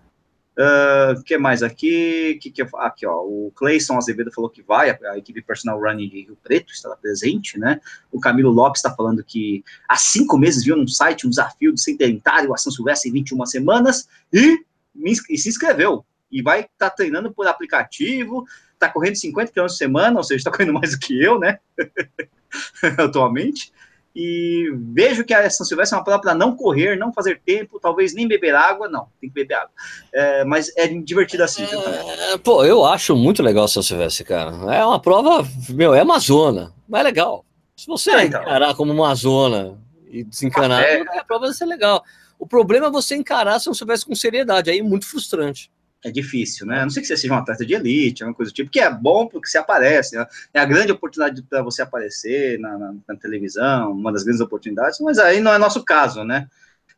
[1.18, 2.38] O que mais aqui?
[2.42, 3.22] Que que eu- aqui, ó.
[3.22, 6.98] O Cleison Azevedo falou que vai, a, a equipe personal running de Rio Preto estará
[6.98, 7.80] presente, né?
[8.12, 11.80] O Camilo Lopes está falando que há cinco meses viu num site um desafio do
[11.80, 14.60] centenário a São Silvestre em 21 semanas e,
[14.96, 16.06] e se inscreveu.
[16.32, 20.52] E vai estar treinando por aplicativo, está correndo 50 km por semana, ou seja, está
[20.52, 21.60] correndo mais do que eu, né?
[22.98, 23.72] Atualmente.
[24.16, 27.80] E vejo que a São Silvestre é uma prova para não correr, não fazer tempo,
[27.80, 29.72] talvez nem beber água, não, tem que beber água.
[30.14, 31.64] É, mas é divertido assim?
[31.64, 34.52] É, pô, eu acho muito legal São Silvestre, cara.
[34.76, 37.46] É uma prova, meu, é uma zona, mas é legal.
[37.78, 38.42] Se você É, então.
[38.42, 39.78] encarar como uma zona
[40.10, 41.02] e desencanar, É.
[41.20, 42.04] a prova vai ser legal.
[42.40, 45.70] O problema é você encarar São Silvestre com seriedade, aí é muito frustrante.
[46.04, 46.80] É difícil, né?
[46.80, 48.80] A não sei que você seja um atleta de elite, alguma coisa do tipo, que
[48.80, 50.26] é bom porque você aparece, né?
[50.54, 54.98] é a grande oportunidade para você aparecer na, na- na televisão, uma das grandes oportunidades,
[55.02, 56.48] mas aí não é nosso caso, né?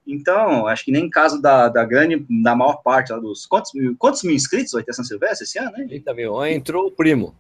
[0.05, 3.45] Então, acho que nem caso da, da grande, da maior parte lá dos.
[3.47, 5.73] Quantos mil, quantos mil inscritos vai ter São Silvestre esse ano?
[5.89, 7.35] Eita, meu, aí entrou o primo.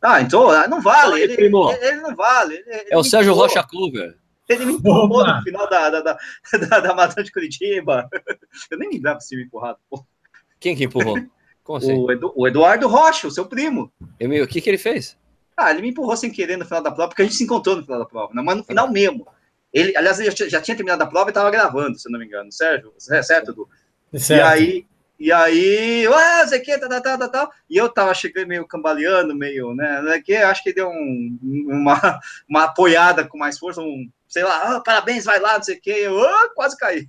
[0.00, 1.70] Ah, ah, não vale, ele, primo.
[1.70, 2.54] ele, ele não vale.
[2.66, 4.16] ele- É o Sérgio empurrou, Rocha Kluber.
[4.48, 5.36] Ele me empurrou Opa.
[5.38, 6.18] no final da, da, da,
[6.68, 8.08] da, da Maratona de Curitiba.
[8.70, 9.78] Eu nem lembrava se me empurrado.
[9.88, 10.04] pô.
[10.60, 11.16] Quem que empurrou?
[11.64, 11.94] Como assim?
[11.94, 13.92] O, Edu- o Eduardo Rocha, o seu primo.
[14.18, 15.16] Eu me- o que que ele fez?
[15.56, 17.76] Ah, ele me empurrou sem querer no final da prova, porque a gente se encontrou
[17.76, 18.42] no final da prova, né?
[18.42, 19.26] mas no final mesmo.
[19.72, 22.12] Ele, aliás, ele já, tinha- já tinha terminado a prova e estava gravando, se eu
[22.12, 22.92] não me engano, Sérgio?
[23.10, 23.68] É certo, Edu?
[24.18, 24.40] Certo.
[24.40, 24.86] E aí,
[25.18, 28.66] e aí, ué, sei que, tal, tal, tal, tal, tal, e eu tava chegando meio
[28.66, 33.80] cambaleando, meio, né, né, que acho que deu um, uma, uma apoiada com mais força,
[33.80, 37.06] um, sei lá, ah, parabéns, vai lá, não sei o que, eu ah, quase caí,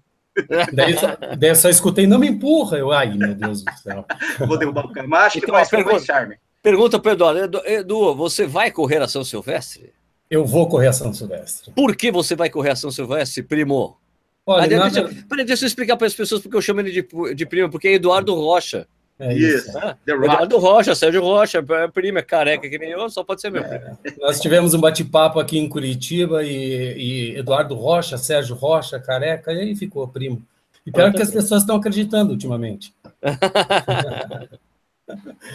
[0.73, 2.77] Daí, só- daí eu só escutei, não me empurra.
[2.79, 4.03] Eu, ai, meu Deus do céu.
[4.47, 6.35] vou derrubar o cara, mas acho que Então, mais a foi pergunta- charme.
[6.61, 7.39] Pergunta para Eduardo.
[7.39, 9.93] Edu, Edu, você vai correr a São Silvestre?
[10.31, 11.71] Eu vou correr a São Silvestre.
[11.75, 13.95] Por que você vai correr a São Silvestre, primo?
[14.45, 17.45] Olha, deixa, peraí, deixa eu explicar para as pessoas porque eu chamo ele de, de
[17.45, 18.87] primo, porque é Eduardo Rocha.
[19.23, 19.77] É isso.
[19.77, 23.49] Ah, Eduardo Rocha, Sérgio Rocha, é primo, é careca que nem eu, só pode ser
[23.49, 28.99] meu é, Nós tivemos um bate-papo aqui em Curitiba e, e, Eduardo Rocha, Sérgio Rocha,
[28.99, 30.41] careca, e aí ficou primo.
[30.85, 32.93] E pior que as pessoas estão acreditando ultimamente.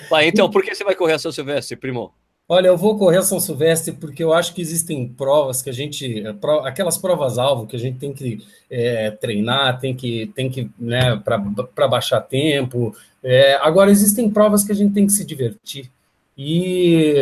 [0.09, 2.12] Vai, então, por que você vai correr a São Silvestre, primo?
[2.51, 5.73] Olha, eu vou correr a São Silvestre porque eu acho que existem provas que a
[5.73, 6.25] gente,
[6.65, 11.87] aquelas provas-alvo que a gente tem que é, treinar, tem que, tem que, né, para
[11.87, 12.97] baixar tempo.
[13.23, 15.91] É, agora, existem provas que a gente tem que se divertir.
[16.39, 17.15] E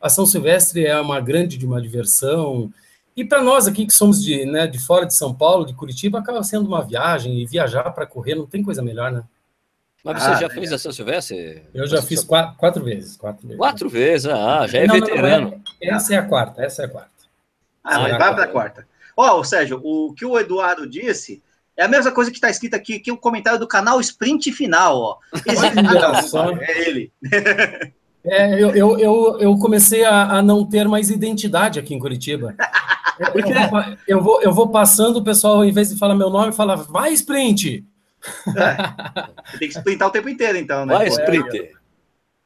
[0.00, 2.72] a São Silvestre é uma grande de uma diversão.
[3.16, 6.18] E para nós aqui que somos de, né, de fora de São Paulo, de Curitiba,
[6.18, 9.22] acaba sendo uma viagem e viajar para correr não tem coisa melhor, né?
[10.04, 11.62] Mas você ah, já fez a São Silvestre?
[11.74, 13.58] Eu já fiz quatro, quatro, vezes, quatro vezes.
[13.58, 15.50] Quatro vezes, ah, já é não, veterano.
[15.50, 17.10] Não, essa é a quarta, essa é a quarta.
[17.82, 18.86] Ah, mas vai para a quarta.
[19.16, 21.42] Ó, oh, Sérgio, o que o Eduardo disse
[21.76, 24.98] é a mesma coisa que está escrito aqui, que o comentário do canal Sprint Final,
[24.98, 25.18] ó.
[25.46, 27.12] Esse é ele.
[28.28, 32.56] É, eu, eu, eu, eu comecei a, a, não ter mais identidade aqui em Curitiba.
[33.18, 36.28] Eu, eu, vou, eu, vou, eu vou passando, o pessoal, em vez de falar meu
[36.28, 37.82] nome, fala, vai Sprint!
[38.56, 39.58] É.
[39.58, 40.94] Tem que sprintar o tempo inteiro, então, né?
[40.94, 41.72] Vai, sprinter.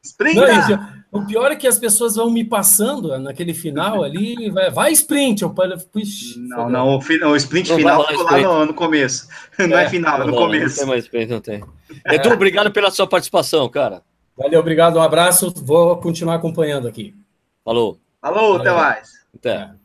[0.03, 1.03] Sprinta!
[1.11, 5.43] o pior é que as pessoas vão me passando naquele final ali, vai, vai sprint.
[5.43, 9.27] Eu, puxa, não, não, o, o sprint não final ficou lá no, no, começo.
[9.59, 10.77] Não é, é final, é no começo.
[10.77, 11.63] Não tem mais sprint, não tem.
[12.05, 12.15] É.
[12.15, 14.01] Edu, obrigado pela sua participação, cara.
[14.35, 15.53] Valeu, obrigado, um abraço.
[15.63, 17.13] Vou continuar acompanhando aqui.
[17.63, 17.99] Falou.
[18.21, 18.61] Falou, Valeu.
[18.61, 19.09] até mais.
[19.35, 19.80] Até.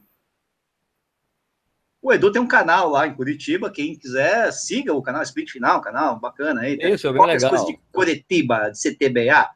[2.06, 5.80] O Edu tem um canal lá em Curitiba, quem quiser, siga o canal Split Final,
[5.80, 6.78] canal bacana aí.
[6.80, 7.50] Isso, é bem legal.
[7.50, 9.50] coisas de Curitiba, de CTBA,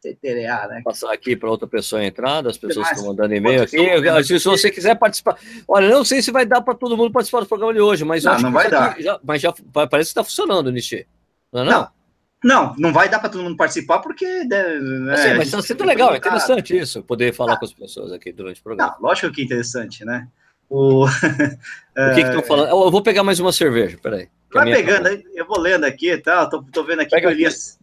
[0.00, 0.80] CTBA, né?
[0.82, 3.76] Passar aqui para outra pessoa entrar, as pessoas estão mandando e-mail aqui.
[4.24, 5.36] Se, você quiser participar.
[5.68, 8.24] Olha, não sei se vai dar para todo mundo participar do programa de hoje, mas
[8.24, 8.98] não, não vai dar.
[8.98, 11.06] Já, mas já parece que está funcionando, Nishi.
[11.52, 11.72] Não, é não?
[11.72, 12.00] não.
[12.42, 14.24] Não, não vai dar para todo mundo participar porque.
[14.44, 17.58] Né, sei, mas está sendo legal, é interessante isso, poder falar ah.
[17.58, 18.96] com as pessoas aqui durante o programa.
[18.98, 20.26] Não, lógico que é interessante, né?
[20.70, 22.68] O, o que estão falando?
[22.68, 24.28] Eu vou pegar mais uma cerveja, peraí.
[24.54, 25.28] Vai pegando, tá...
[25.34, 26.46] eu vou lendo aqui e tá?
[26.46, 27.78] tal, tô, tô vendo aqui pega que Elias...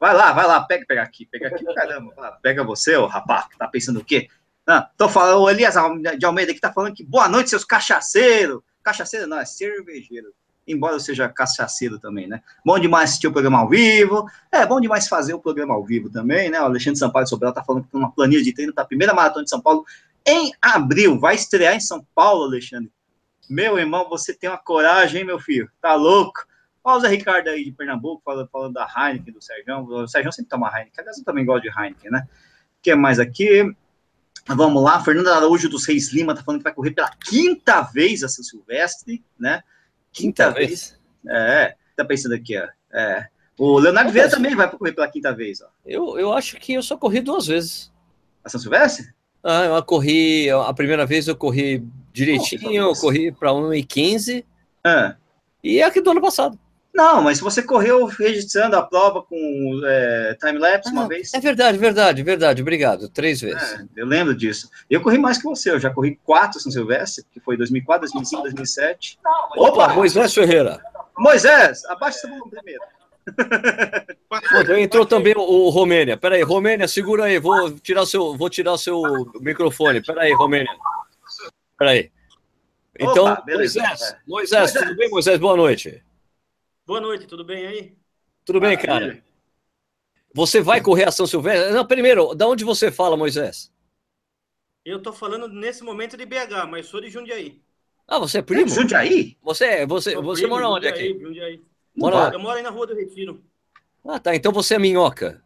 [0.00, 3.58] Vai lá, vai lá, pega, pega aqui, pega aqui, caramba, pega você, ô rapaz, que
[3.58, 4.28] tá pensando o quê?
[4.66, 5.74] Não, tô falando, o Elias
[6.18, 8.62] de Almeida aqui tá falando que boa noite, seus cachaceiros.
[8.82, 10.32] Cachaceiro não, é cervejeiro.
[10.66, 12.42] Embora eu seja cachaceiro também, né?
[12.64, 14.26] Bom demais assistir o programa ao vivo.
[14.50, 16.60] É bom demais fazer o programa ao vivo também, né?
[16.60, 19.12] O Alexandre Sampaio Sobral tá falando que tem uma planilha de treino para a primeira
[19.12, 19.84] maratona de São Paulo
[20.26, 21.18] em abril.
[21.18, 22.90] Vai estrear em São Paulo, Alexandre.
[23.48, 25.70] Meu irmão, você tem uma coragem, hein, meu filho?
[25.80, 26.46] Tá louco?
[27.00, 29.84] Zé Ricardo aí de Pernambuco falando, falando da Heineken, do Sérgio.
[29.84, 30.92] O Sérgio sempre toma Heineken.
[30.98, 32.26] Aliás, eu também gosto de Heineken, né?
[32.78, 33.74] O que mais aqui?
[34.46, 38.22] Vamos lá, Fernando Araújo dos Reis Lima tá falando que vai correr pela quinta vez
[38.22, 39.62] a São Silvestre, né?
[40.12, 40.68] Quinta, quinta vez.
[40.68, 41.00] vez.
[41.26, 42.68] É, tá pensando aqui, ó.
[42.92, 43.28] É.
[43.56, 45.68] O Leonardo Vieira também vai correr pela quinta vez, ó.
[45.86, 47.90] Eu, eu acho que eu só corri duas vezes.
[48.44, 49.13] A São Silvestre?
[49.44, 54.44] Ah, eu corri, a primeira vez eu corri direitinho, eu corri para 1,15.
[54.82, 55.16] Ah.
[55.62, 56.58] E é aqui do ano passado.
[56.94, 61.34] Não, mas você correu registrando a prova com é, time-lapse ah, uma vez.
[61.34, 62.62] É verdade, verdade, verdade.
[62.62, 63.08] Obrigado.
[63.08, 63.72] Três vezes.
[63.72, 64.70] É, eu lembro disso.
[64.88, 65.72] Eu corri mais que você.
[65.72, 69.18] Eu já corri quatro São Silvestre, que foi 2004, 2005, 2007.
[69.56, 70.80] Opa, Moisés Ferreira.
[71.18, 72.82] Moisés, abaixa esse volume primeiro.
[74.28, 76.16] Pô, entrou também o, Romênia.
[76.16, 77.38] Peraí, Romênia, segura aí.
[77.38, 79.02] Vou tirar seu, vou tirar seu
[79.40, 80.02] microfone.
[80.02, 80.70] Peraí, Romênia.
[81.78, 82.10] Peraí.
[82.98, 84.18] Então, Opa, Moisés, é.
[84.26, 85.38] Moisés, tudo bem, Moisés?
[85.38, 86.02] Boa noite.
[86.86, 87.96] Boa noite, tudo bem aí?
[88.44, 89.22] Tudo bem, cara?
[90.32, 91.72] Você vai correr a São Silvestre?
[91.72, 93.72] Não, primeiro, da onde você fala, Moisés?
[94.84, 97.62] Eu tô falando nesse momento de BH, mas sou de Jundiaí.
[98.06, 98.68] Ah, você é primo?
[98.68, 99.36] Jundiaí?
[99.42, 101.20] Você, você, você primo, mora onde Jundiaí, aqui?
[101.20, 101.62] Jundiaí.
[101.96, 102.34] Mora...
[102.34, 103.42] Eu moro aí na Rua do Retiro.
[104.06, 104.34] Ah, tá.
[104.34, 105.42] Então você é minhoca.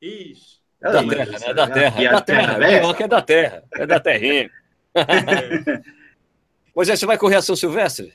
[0.00, 0.58] Isso.
[0.80, 1.54] Da terra, né?
[1.54, 2.02] Da terra.
[2.02, 2.58] É da terra.
[2.58, 3.64] Minhoca é da terra.
[3.72, 4.50] É da terrinha.
[6.78, 8.14] Pois é, você vai correr a São Silvestre?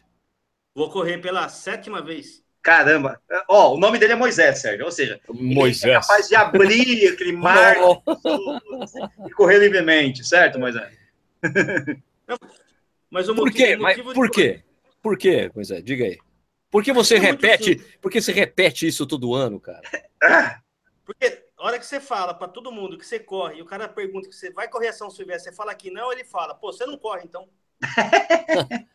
[0.73, 2.41] Vou correr pela sétima vez.
[2.61, 3.21] Caramba.
[3.49, 4.85] Ó, oh, o nome dele é Moisés, Sérgio.
[4.85, 5.83] Ou seja, Moisés.
[5.83, 7.75] é capaz de abrir aquele mar
[9.27, 10.97] e correr livremente, certo, Moisés?
[13.11, 13.75] Mas o motivo, por quê?
[13.75, 14.63] Mas, por quê?
[15.01, 15.83] Por quê, Moisés?
[15.83, 16.17] Diga aí.
[16.73, 17.75] Por que você é repete?
[18.01, 19.83] Por que você repete isso todo ano, cara?
[21.05, 23.87] Porque a hora que você fala para todo mundo que você corre e o cara
[23.87, 26.73] pergunta que você vai correr a São Silvestre, você fala que não, ele fala, pô,
[26.73, 27.47] você não corre então.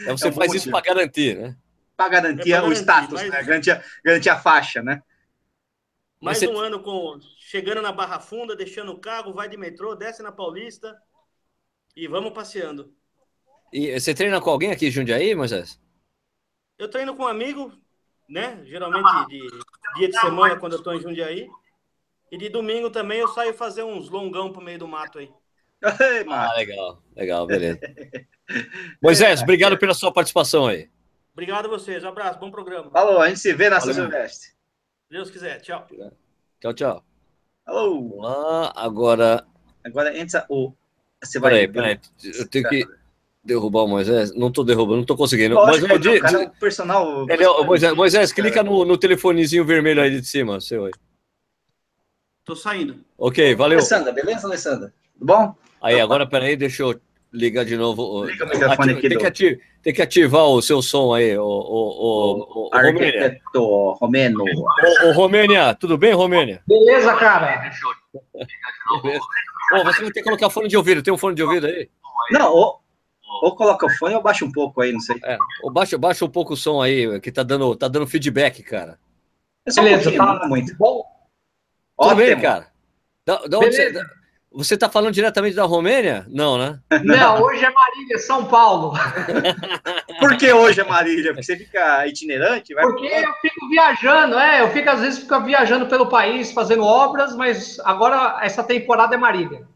[0.00, 1.54] então você é faz isso para garantir, né?
[1.94, 3.30] Para garantir é o status, mas...
[3.30, 3.42] né?
[3.42, 5.02] Garantir, garantir a faixa, né?
[6.18, 9.58] Mais Mas um você- ano com chegando na Barra Funda, deixando o carro, vai de
[9.58, 10.96] metrô, desce na Paulista
[11.94, 12.90] e vamos passeando.
[13.70, 15.78] E você treina com alguém aqui Jundiaí, Moisés?
[16.78, 17.72] Eu tô indo com um amigo,
[18.28, 18.62] né?
[18.64, 19.40] Geralmente de
[19.96, 21.48] dia de semana quando eu tô em Jundiaí.
[22.30, 25.30] E de domingo também eu saio fazer uns longão pro meio do mato aí.
[26.28, 27.78] Ah, legal, legal, beleza.
[29.02, 30.90] Moisés, obrigado pela sua participação aí.
[31.32, 32.90] Obrigado a vocês, um abraço, bom programa.
[32.90, 33.92] Falou, a gente se vê na São.
[33.92, 34.48] Silvestre.
[34.48, 34.54] Se
[35.10, 35.86] Deus quiser, tchau.
[36.60, 37.04] Tchau, tchau.
[37.64, 38.08] Alô.
[38.08, 39.46] Vamos lá, agora.
[39.84, 40.72] Agora entra o.
[41.22, 41.68] Você vai.
[41.68, 42.00] Peraí, peraí.
[42.24, 42.86] Eu tenho que
[43.46, 44.34] derrubar o Moisés.
[44.34, 45.54] Não tô derrubando, não tô conseguindo.
[45.54, 47.26] Lógico, Moisés, não, cara, o personal.
[47.30, 50.92] ele é o- Moisés, Moisés, clica no, no telefonezinho vermelho aí de cima, seu aí.
[52.44, 52.96] Tô saindo.
[53.18, 53.78] Ok, valeu.
[53.78, 54.92] Alessandra, beleza, Alessandra?
[55.14, 55.54] Tudo bom?
[55.82, 57.00] Aí, agora, peraí, deixa eu
[57.32, 58.02] ligar de novo.
[58.02, 60.80] o- Liga o microfone Ativa- aqui tem, do- que ati- tem que ativar o seu
[60.80, 62.70] som aí, o, o, o,
[63.54, 64.44] o, o Romeno.
[64.44, 66.62] Ô, ô, Romênia, tudo bem, Romênia?
[66.66, 67.70] Beleza, cara?
[69.02, 69.24] Beleza.
[69.74, 71.02] Ô, você vai ter que colocar fone de ouvido.
[71.02, 71.88] Tem um fone de ouvido aí?
[72.30, 72.80] Não, ou,
[73.42, 75.16] ou coloca o fone ou baixa um pouco aí, não sei.
[75.24, 75.38] É.
[75.62, 78.98] Ou baixa, baixa um pouco o som aí, que tá dando, tá dando feedback, cara.
[79.66, 80.76] É só um Beleza, pouquinho, tá não muito.
[80.76, 81.04] bom?
[81.98, 82.42] Tudo bem, Ótimo.
[82.42, 82.66] cara?
[83.24, 84.10] Da, da onde você, Beleza.
[84.52, 86.24] você tá falando diretamente da Romênia?
[86.28, 86.78] Não, né?
[87.02, 88.92] Não, hoje é Marília, São Paulo.
[90.20, 91.32] Por que hoje é Marília?
[91.32, 92.74] Porque você fica itinerante?
[92.74, 96.84] Vai Porque eu fico viajando, é, eu fico às vezes fico viajando pelo país, fazendo
[96.84, 99.66] obras, mas agora essa temporada é Marília.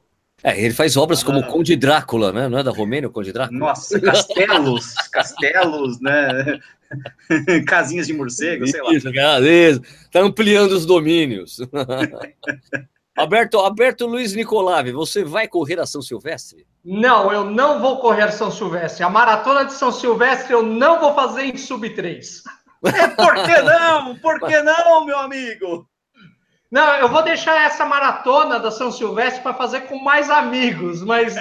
[0.42, 1.42] É, ele faz obras como Ah.
[1.42, 2.48] o Conde Drácula, né?
[2.48, 3.58] Não é da Romênia o Conde Drácula?
[3.58, 6.58] Nossa, castelos, castelos, né?
[7.68, 8.92] Casinhas de morcego, sei lá.
[8.92, 9.82] Isso.
[10.10, 11.58] Tá ampliando os domínios.
[13.16, 16.66] Alberto, Alberto Luiz Nicolave, você vai correr a São Silvestre?
[16.84, 19.04] Não, eu não vou correr São Silvestre.
[19.04, 22.42] A maratona de São Silvestre eu não vou fazer em sub 3.
[22.86, 24.16] É, por que não?
[24.16, 25.86] Por que não, meu amigo?
[26.70, 31.34] Não, eu vou deixar essa maratona da São Silvestre para fazer com mais amigos, mas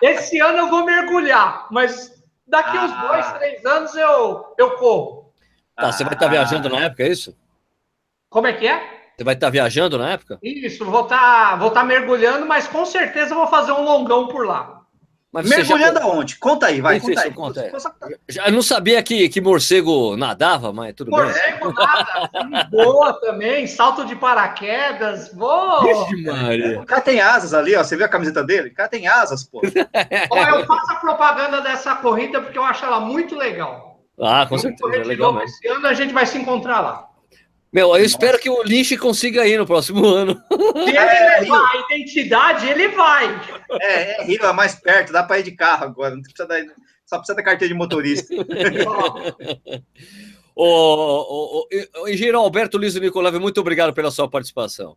[0.00, 1.66] esse ano eu vou mergulhar.
[1.70, 2.12] Mas
[2.46, 3.06] daqui uns Ah.
[3.08, 5.32] dois, três anos eu, eu corro.
[5.74, 7.36] Tá, você vai estar Ah, viajando na época, é isso?
[8.30, 8.96] Como é que é?
[9.16, 10.38] Você vai estar viajando na época?
[10.42, 14.46] Isso, vou estar vou tá mergulhando, mas com certeza eu vou fazer um longão por
[14.46, 14.75] lá.
[15.36, 16.04] Mas Mergulhando já...
[16.06, 16.36] aonde?
[16.36, 17.30] Conta aí, vai, conta aí.
[17.30, 17.72] conta aí.
[18.46, 21.20] Eu não sabia que, que morcego nadava, mas tudo bem.
[21.20, 25.82] Morcego nada, boa também, salto de paraquedas, vou.
[25.82, 26.80] Vixe, Maria.
[26.80, 27.84] O cara tem asas ali, ó.
[27.84, 28.70] Você viu a camiseta dele?
[28.70, 29.60] O cara tem asas, pô.
[30.30, 34.00] Ó, eu faço a propaganda dessa corrida porque eu acho ela muito legal.
[34.18, 35.42] Ah, com Eu certeza, correr é de legal.
[35.42, 37.08] Esse ano a gente vai se encontrar lá.
[37.76, 40.42] Meu, eu espero que o Lynch consiga ir no próximo ano.
[40.50, 43.26] Se ele É, levar a identidade, ele vai.
[43.82, 46.14] É, é Rio é mais perto, dá pra ir de carro agora.
[46.14, 46.56] Não precisa da,
[47.04, 48.32] só precisa da carteira de motorista.
[50.58, 54.96] Ô, ô, ô, engenheiro Alberto Luiz Nicolave, muito obrigado pela sua participação.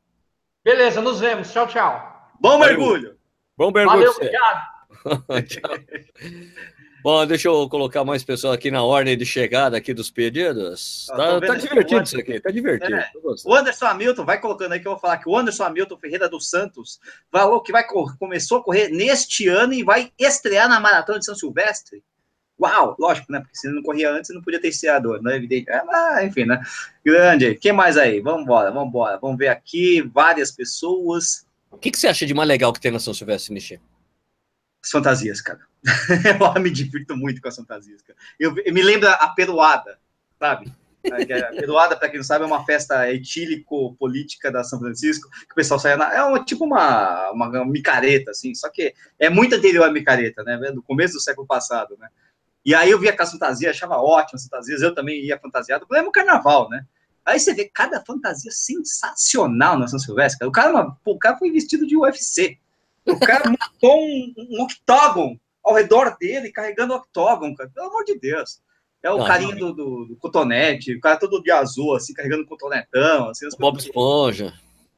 [0.63, 1.51] Beleza, nos vemos.
[1.51, 2.31] Tchau, tchau.
[2.39, 3.17] Bom mergulho!
[3.57, 3.97] Bom mergulho.
[3.97, 4.61] Valeu, obrigado.
[5.49, 6.69] Tchau.
[7.01, 11.07] Bom, deixa eu colocar mais pessoas aqui na ordem de chegada aqui dos pedidos.
[11.11, 12.95] Ah, Tá, tá divertido isso aqui, tá divertido.
[12.95, 13.11] É.
[13.45, 16.29] O Anderson Hamilton, vai colocando aí que eu vou falar que o Anderson Hamilton Ferreira
[16.29, 16.99] dos Santos
[17.31, 17.85] falou que vai
[18.17, 22.03] começou a correr neste ano e vai estrear na Maratona de São Silvestre.
[22.59, 23.39] Uau, lógico, né?
[23.39, 25.37] Porque se ele não corria antes, não podia ter estreador, né?
[25.37, 25.69] Evidente.
[25.69, 26.61] É, mas, enfim, né?
[27.05, 27.55] Grande.
[27.55, 28.19] Quem mais aí?
[28.19, 29.17] Vamos embora, vamos embora.
[29.17, 31.45] Vamos ver aqui várias pessoas.
[31.71, 33.79] O que, que você acha de mais legal que tem na São Silvestre, Nishi?
[34.83, 35.68] As fantasias, cara.
[36.55, 38.17] eu me divirto muito com as fantasias, cara.
[38.39, 39.99] Eu, eu me lembra a peruada,
[40.37, 40.71] sabe?
[41.05, 45.55] A peruada, para quem não sabe, é uma festa etílico-política da São Francisco, que o
[45.55, 46.13] pessoal sai na.
[46.13, 50.57] É uma, tipo uma, uma, micareta, assim, só que é muito anterior à micareta, né?
[50.73, 52.09] Do começo do século passado, né?
[52.65, 56.09] E aí eu via aquelas fantasias, achava ótimas fantasias, eu também ia fantasiado, eu lembro
[56.09, 56.85] o carnaval, né?
[57.25, 60.47] Aí você vê cada fantasia sensacional na São Silvestre.
[60.47, 62.57] O cara, o cara foi vestido de UFC.
[63.05, 67.69] O cara montou um, um octógon ao redor dele, carregando o octógon, cara.
[67.73, 68.59] Pelo amor de Deus.
[69.01, 72.43] É o Não, carinha do, do, do cotonete, o cara todo de azul, assim, carregando
[72.43, 74.53] um cotonetão, assim, as Bob Esponja.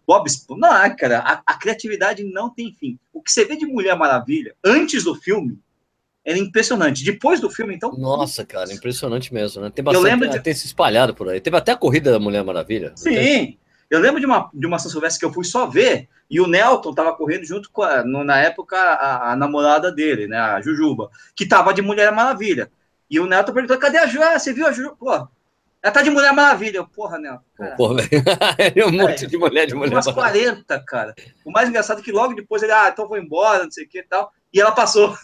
[0.08, 0.60] Bob Esponja.
[0.60, 2.97] Não, é, cara, a, a criatividade não tem fim.
[3.13, 5.60] O que você vê de Mulher Maravilha antes do filme
[6.26, 7.04] era impressionante.
[7.04, 7.91] Depois do filme, então.
[7.95, 9.69] Nossa, cara, impressionante mesmo, né?
[9.69, 11.39] Tem bastante, lembro de- tem se espalhado por aí.
[11.39, 12.93] Teve até a corrida da Mulher Maravilha.
[12.95, 13.58] Sim.
[13.91, 16.47] Eu lembro de uma, de uma São Silvestre que eu fui só ver, e o
[16.47, 20.62] Nelton tava correndo junto com, a, no- na época, a, a namorada dele, né, a
[20.62, 22.71] Jujuba, que tava de Mulher Maravilha.
[23.10, 24.23] E o Nelton perguntou, cadê a Ju?
[24.23, 24.95] Ah, você viu a Jujuba?
[24.97, 25.27] Pô,
[25.84, 26.84] ela tá de Mulher Maravilha.
[26.84, 27.17] Porra,
[27.76, 28.10] Pô, velho.
[28.76, 29.94] É um monte de mulher de mulher.
[29.94, 31.15] umas 40, cara.
[31.44, 33.89] O mais engraçado é que logo depois ele, ah, então vou embora, não sei o
[33.89, 34.32] que e tal.
[34.54, 35.15] E ela passou.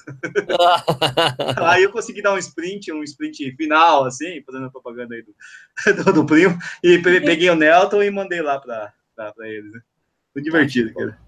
[1.68, 5.34] Aí eu consegui dar um sprint, um sprint final, assim, fazendo a propaganda aí do,
[6.04, 6.58] do, do primo.
[6.82, 9.72] E pe- peguei o Nelton e mandei lá pra, para eles.
[9.72, 9.80] Né?
[10.34, 11.20] Foi divertido, cara.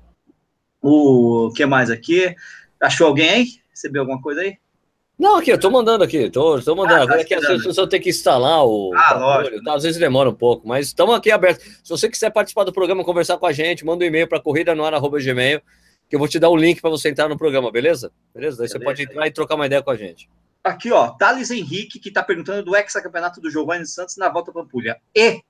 [0.82, 2.34] O que mais aqui?
[2.80, 3.48] Achou alguém aí?
[3.70, 4.58] Recebeu alguma coisa aí?
[5.20, 7.04] Não, aqui, eu tô mandando aqui, tô, tô mandando.
[7.04, 8.94] Ah, tá Agora que às vezes eu tenho que instalar o.
[8.96, 9.62] Ah, lógico.
[9.62, 11.66] Tá, às vezes demora um pouco, mas estamos aqui abertos.
[11.84, 14.74] Se você quiser participar do programa, conversar com a gente, manda um e-mail para corrida
[14.74, 14.86] no
[15.20, 15.62] gmail,
[16.08, 18.14] que eu vou te dar o um link para você entrar no programa, beleza?
[18.34, 18.60] Beleza?
[18.60, 18.80] Daí beleza.
[18.80, 20.30] você pode entrar e trocar uma ideia com a gente.
[20.64, 25.02] Aqui, ó, Thales Henrique, que tá perguntando do ex-campeonato do Giovanni Santos na volta Pampulha.
[25.14, 25.42] E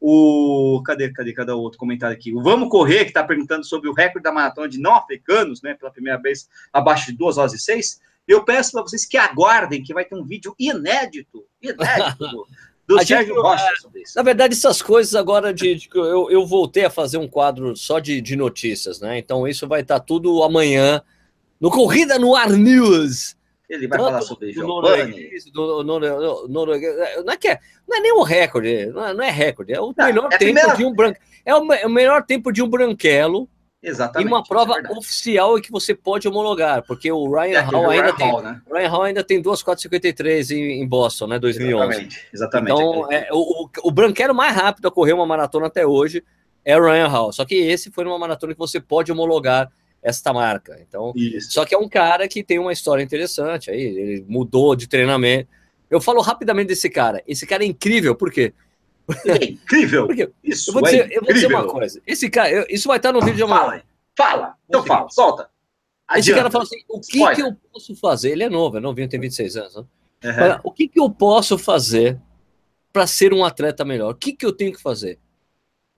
[0.00, 0.82] o.
[0.84, 2.34] Cadê, cadê, cadê o outro comentário aqui?
[2.34, 5.74] O Vamos Correr, que está perguntando sobre o recorde da maratona de não africanos, né?
[5.74, 8.00] Pela primeira vez abaixo de 2 horas e 6.
[8.26, 12.46] Eu peço para vocês que aguardem, que vai ter um vídeo inédito, inédito,
[12.86, 14.12] do a Sérgio gente, Rocha sobre isso.
[14.16, 15.74] Na verdade, essas coisas agora de.
[15.74, 19.18] de eu, eu voltei a fazer um quadro só de, de notícias, né?
[19.18, 21.02] Então isso vai estar tá tudo amanhã
[21.60, 23.36] no Corrida no Ar News.
[23.68, 25.30] Ele vai Tanto falar sobre Giovanni.
[25.52, 26.74] Do, no, no, no, não,
[27.32, 27.58] é que é,
[27.88, 30.36] não é nem um recorde, não é, não é recorde, é o não, melhor é
[30.36, 30.76] tempo primeira...
[30.76, 31.18] de um branco.
[31.44, 33.48] É o, é o melhor tempo de um branquelo
[33.82, 34.28] Exatamente.
[34.28, 38.04] E uma prova é oficial que você pode homologar, porque o Ryan é, Hall ainda
[38.04, 38.30] Ryan tem.
[38.30, 38.62] Hall, né?
[38.72, 41.38] Ryan Hall ainda tem 2,453 em, em Boston, né?
[41.40, 41.84] 2011.
[41.84, 42.28] Exatamente.
[42.32, 42.72] Exatamente.
[42.72, 46.22] Então, é, o, o branqueiro mais rápido a correr uma maratona até hoje
[46.64, 47.32] é o Ryan Hall.
[47.32, 49.68] Só que esse foi numa maratona que você pode homologar
[50.00, 50.78] esta marca.
[50.86, 51.52] Então, Isso.
[51.52, 53.80] só que é um cara que tem uma história interessante aí.
[53.80, 55.48] Ele mudou de treinamento.
[55.90, 57.22] Eu falo rapidamente desse cara.
[57.26, 58.52] Esse cara é incrível, por quê?
[59.26, 60.06] É incrível.
[60.06, 62.00] Porque, isso eu vou, dizer, é eu vou dizer uma coisa.
[62.06, 63.82] Esse cara, eu, isso vai estar no vídeo de amanhã.
[64.16, 64.54] Fala, fala.
[64.68, 65.50] Então fala, solta.
[66.06, 66.20] Adianta.
[66.20, 68.30] Esse cara fala assim: o que, que eu posso fazer?
[68.30, 69.76] Ele é novo, é novinho, tem 26 anos.
[69.76, 69.84] Né?
[70.24, 70.34] Uhum.
[70.34, 72.20] Fala, o que, que eu posso fazer
[72.92, 74.12] para ser um atleta melhor?
[74.12, 75.18] O que, que eu tenho que fazer?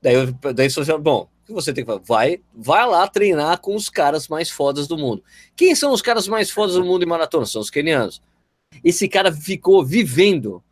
[0.01, 2.05] Daí, eu, daí você fala, bom, o que você tem que fazer?
[2.07, 5.23] Vai, vai lá treinar com os caras mais fodas do mundo.
[5.57, 7.47] Quem são os caras mais fodas do mundo em maratona?
[7.47, 8.23] São os kenianos.
[8.83, 10.63] Esse cara ficou vivendo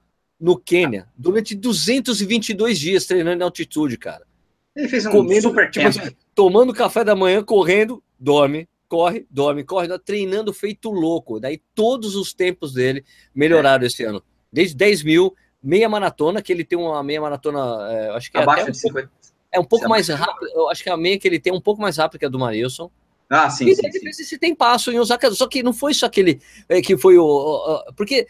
[0.43, 4.27] no Quênia durante 222 dias treinando em altitude, cara.
[4.75, 9.63] Ele fez um Comendo, super tipo, assim, tomando café da manhã, correndo, dorme, corre, dorme,
[9.63, 11.39] corre, treinando feito louco.
[11.39, 13.87] Daí todos os tempos dele melhoraram é.
[13.87, 14.21] esse ano.
[14.53, 17.61] Desde 10 mil, meia maratona, que ele tem uma meia maratona,
[17.93, 19.07] é, acho que é Abaixo um de 50.
[19.07, 21.57] Pouco, é um pouco mais rápido, eu acho que a meia que ele tem é
[21.57, 22.91] um pouco mais rápida que a do Marilson.
[23.31, 24.39] Ah, sim, e sim, ele sim.
[24.39, 27.93] tem passo em Osaka, só que não foi só aquele é, que foi o, o,
[27.95, 28.27] porque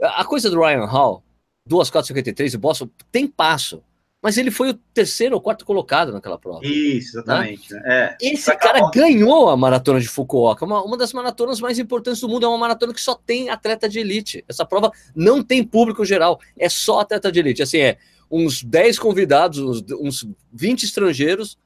[0.00, 1.22] a coisa do Ryan Hall
[1.68, 3.82] 2,453 e Boston tem passo.
[4.20, 6.66] Mas ele foi o terceiro ou quarto colocado naquela prova.
[6.66, 7.72] Isso, exatamente.
[7.72, 7.82] Né?
[7.86, 8.16] É.
[8.20, 12.44] Esse cara ganhou a maratona de Fukuoka, uma, uma das maratonas mais importantes do mundo.
[12.44, 14.44] É uma maratona que só tem atleta de elite.
[14.48, 17.62] Essa prova não tem público geral, é só atleta de elite.
[17.62, 21.56] Assim, é uns 10 convidados, uns, uns 20 estrangeiros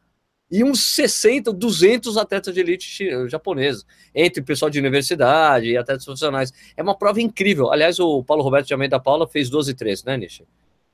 [0.52, 6.52] e uns 60, 200 atletas de elite japoneses, entre pessoal de universidade e atletas profissionais.
[6.76, 7.72] É uma prova incrível.
[7.72, 10.44] Aliás, o Paulo Roberto de Almeida Paula fez 12 e 13, né, Nishi?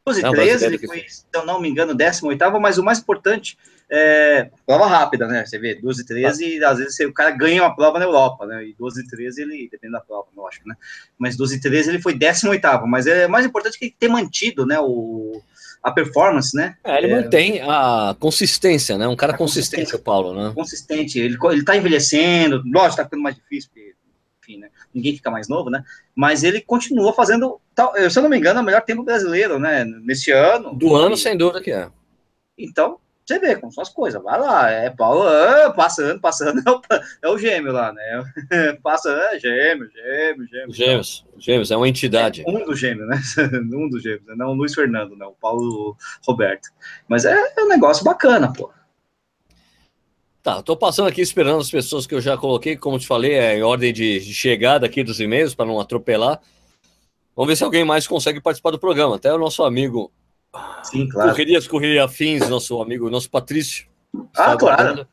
[0.06, 3.58] 12 e 13, ele foi, se eu não me engano, 18 mas o mais importante
[3.90, 5.44] é prova rápida, né?
[5.44, 6.70] Você vê, 12 e 13, ah.
[6.70, 8.64] às vezes o cara ganha uma prova na Europa, né?
[8.64, 10.76] E 12 e 13, ele, depende da prova, lógico, né?
[11.18, 14.64] Mas 12 e 13 ele foi 18 mas é mais importante que ele ter mantido,
[14.64, 14.78] né?
[14.78, 15.42] O,
[15.82, 16.76] a performance, né?
[16.84, 19.06] É, ele é, mantém a consistência, né?
[19.06, 20.52] Um cara consistente, o Paulo, né?
[20.54, 23.94] Consistente, ele, ele tá envelhecendo, lógico, tá ficando mais difícil, porque,
[24.42, 24.68] enfim, né?
[24.92, 25.82] Ninguém fica mais novo, né?
[26.14, 27.60] Mas ele continua fazendo,
[28.10, 29.84] se eu não me engano, é o melhor tempo brasileiro, né?
[29.84, 30.74] Nesse ano.
[30.74, 31.88] Do ano, sem dúvida que é.
[32.56, 34.22] Então, você vê como são as coisas.
[34.22, 36.80] Vai lá, é Paulo, ah, passando, passando, é o,
[37.22, 38.24] é o gêmeo lá, né?
[38.82, 40.72] Passa, é gêmeo, gêmeo, gêmeo.
[40.72, 42.42] Gêmeos, gêmeos, é uma entidade.
[42.46, 43.20] É um dos gêmeos, né?
[43.74, 44.34] um dos gêmeos, né?
[44.34, 45.94] não o Luiz Fernando, não, o Paulo
[46.26, 46.70] Roberto.
[47.06, 48.72] Mas é, é um negócio bacana, pô.
[50.42, 53.58] Tá, tô passando aqui esperando as pessoas que eu já coloquei, como te falei, é
[53.58, 56.40] em ordem de chegada aqui dos e-mails, para não atropelar.
[57.36, 59.16] Vamos ver se alguém mais consegue participar do programa.
[59.16, 60.10] Até o nosso amigo
[60.82, 61.30] Sim, claro.
[61.30, 63.86] Correrias, correria afins, nosso amigo, nosso Patrício.
[64.36, 65.06] Ah, claro.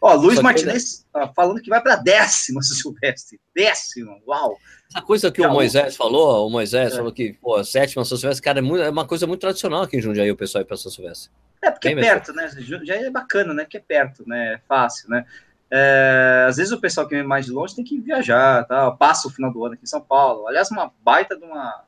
[0.00, 1.30] Ó, Luiz Martinez ele...
[1.34, 3.40] falando que vai para décima, se Silvestre.
[3.54, 4.58] Décima, uau.
[4.90, 6.96] Essa coisa que o Moisés falou, o Moisés é.
[6.96, 9.82] falou que, pô, a sétima São Silvestre, cara, é, muito, é, uma coisa muito tradicional
[9.82, 11.30] aqui em Jundiaí, o pessoal ir para São Silvestre.
[11.62, 12.50] É, porque Bem é perto, né?
[12.84, 13.64] Já é bacana, né?
[13.64, 14.54] Porque é perto, né?
[14.54, 15.24] É fácil, né?
[15.70, 18.90] É, às vezes o pessoal que vem mais de longe tem que viajar, tá?
[18.90, 20.46] passa o final do ano aqui em São Paulo.
[20.46, 21.82] Aliás, uma baita de uma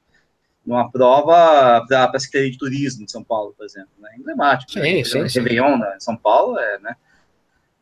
[0.66, 4.10] numa prova para a Secretaria de Turismo de São Paulo, por exemplo, né?
[4.19, 4.73] Emblemático.
[4.73, 5.04] Sim, né?
[5.04, 5.40] sim, sim.
[5.40, 5.96] Réveillon né?
[6.00, 6.96] São Paulo, é, né?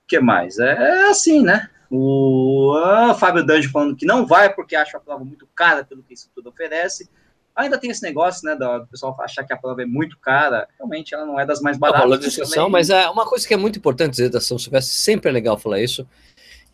[0.05, 0.59] O que mais?
[0.59, 1.71] É, é assim, né?
[1.91, 6.03] O ah, Fábio Danjo falando que não vai porque acha a prova muito cara pelo
[6.03, 7.09] que isso tudo oferece.
[7.57, 10.67] Ainda tem esse negócio, né, do pessoal achar que a prova é muito cara.
[10.77, 12.11] Realmente, ela não é das mais baratas.
[12.11, 12.71] Não, de também...
[12.71, 15.57] mas é uma coisa que é muito importante dizer da São Silvestre, sempre é legal
[15.57, 16.07] falar isso,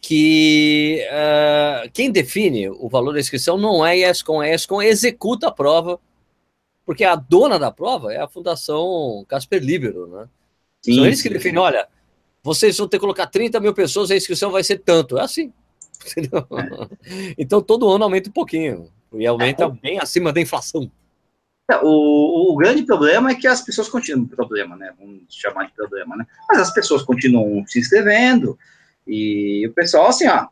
[0.01, 5.49] que uh, quem define o valor da inscrição não é a ESCOM, a ESCOM executa
[5.49, 6.01] a prova,
[6.87, 10.29] porque a dona da prova é a Fundação Casper Libero, né?
[10.83, 11.87] Sim, São eles que definem, olha,
[12.43, 15.19] vocês vão ter que colocar 30 mil pessoas, a inscrição vai ser tanto.
[15.19, 15.53] É assim.
[16.03, 17.35] É.
[17.37, 18.91] Então todo ano aumenta um pouquinho.
[19.13, 20.91] E aumenta é, bem acima da inflação.
[21.71, 24.95] É, o, o, grande problema é que as pessoas continuam, problema, né?
[24.99, 26.27] Vamos chamar de problema, né?
[26.49, 28.59] Mas as pessoas continuam se inscrevendo
[29.07, 30.49] e o pessoal, assim, ó,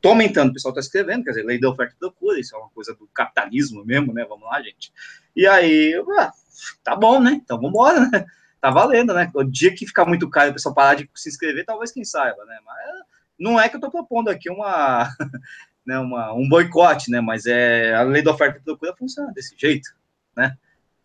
[0.00, 2.58] tô aumentando, o pessoal tá escrevendo, quer dizer, lei da oferta e procura, isso é
[2.58, 4.24] uma coisa do capitalismo mesmo, né?
[4.28, 4.92] Vamos lá, gente.
[5.34, 6.32] E aí, ah,
[6.82, 7.40] tá bom, né?
[7.42, 8.26] Então vamos embora, né?
[8.60, 9.30] Tá valendo, né?
[9.34, 12.44] O dia que ficar muito caro o pessoal parar de se inscrever, talvez quem saiba,
[12.44, 12.58] né?
[12.64, 12.78] Mas
[13.38, 15.08] não é que eu tô propondo aqui uma,
[15.86, 17.20] né, uma um boicote, né?
[17.20, 19.88] Mas é a lei da oferta e procura funciona desse jeito
[20.36, 20.56] né?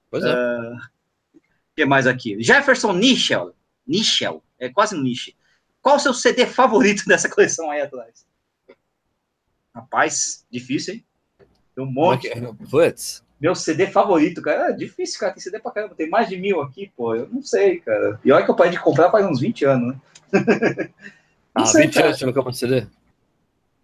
[0.10, 0.34] Pois é.
[0.34, 1.42] Uh, o
[1.76, 2.42] que mais aqui?
[2.42, 3.54] Jefferson Nichel.
[3.86, 5.36] Nichel, é quase um niche.
[5.86, 8.26] Qual o seu CD favorito dessa coleção aí atrás?
[9.72, 11.06] Rapaz, difícil, hein?
[11.76, 12.28] Tem um monte.
[12.72, 13.24] Putz.
[13.40, 15.34] Meu CD favorito, cara, é difícil, cara.
[15.34, 15.94] Tem CD pra caramba.
[15.94, 17.14] Tem mais de mil aqui, pô.
[17.14, 18.20] Eu não sei, cara.
[18.26, 20.02] E olha que eu parei de comprar faz uns 20 anos, né?
[21.54, 22.08] ah, sei, 20 cara.
[22.08, 22.88] anos você não compra CD?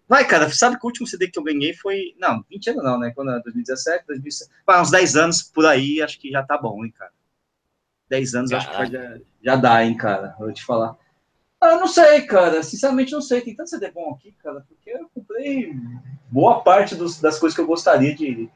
[0.08, 2.16] Vai, cara, sabe que o último CD que eu ganhei foi.
[2.18, 3.12] Não, 20 anos não, né?
[3.14, 4.50] Quando 2017, 2017.
[4.66, 7.12] Vai, uns 10 anos por aí, acho que já tá bom, hein, cara.
[8.08, 8.70] 10 anos Caraca.
[8.70, 10.34] acho que já, já dá, hein, cara.
[10.40, 11.00] Vou te falar.
[11.62, 12.60] Ah, não sei, cara.
[12.60, 13.40] Sinceramente, não sei.
[13.40, 15.72] Tem tanto CD bom aqui, cara, porque eu comprei
[16.28, 18.50] boa parte dos, das coisas que eu gostaria de,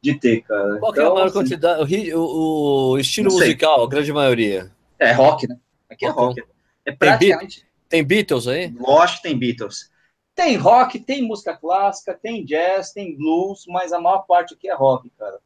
[0.00, 0.78] de ter, cara.
[0.78, 2.14] Qual então, é a então, maior assim, quantidade?
[2.14, 4.70] O, o estilo musical, a grande maioria?
[5.00, 5.58] É rock, né?
[5.90, 6.40] Aqui é rock.
[6.86, 7.66] É praticamente.
[7.88, 8.72] Tem, Beatles aí?
[8.78, 9.90] Lógico que tem Beatles.
[10.32, 14.74] Tem rock, tem música clássica, tem jazz, tem blues, mas a maior parte aqui é
[14.74, 15.40] rock, cara.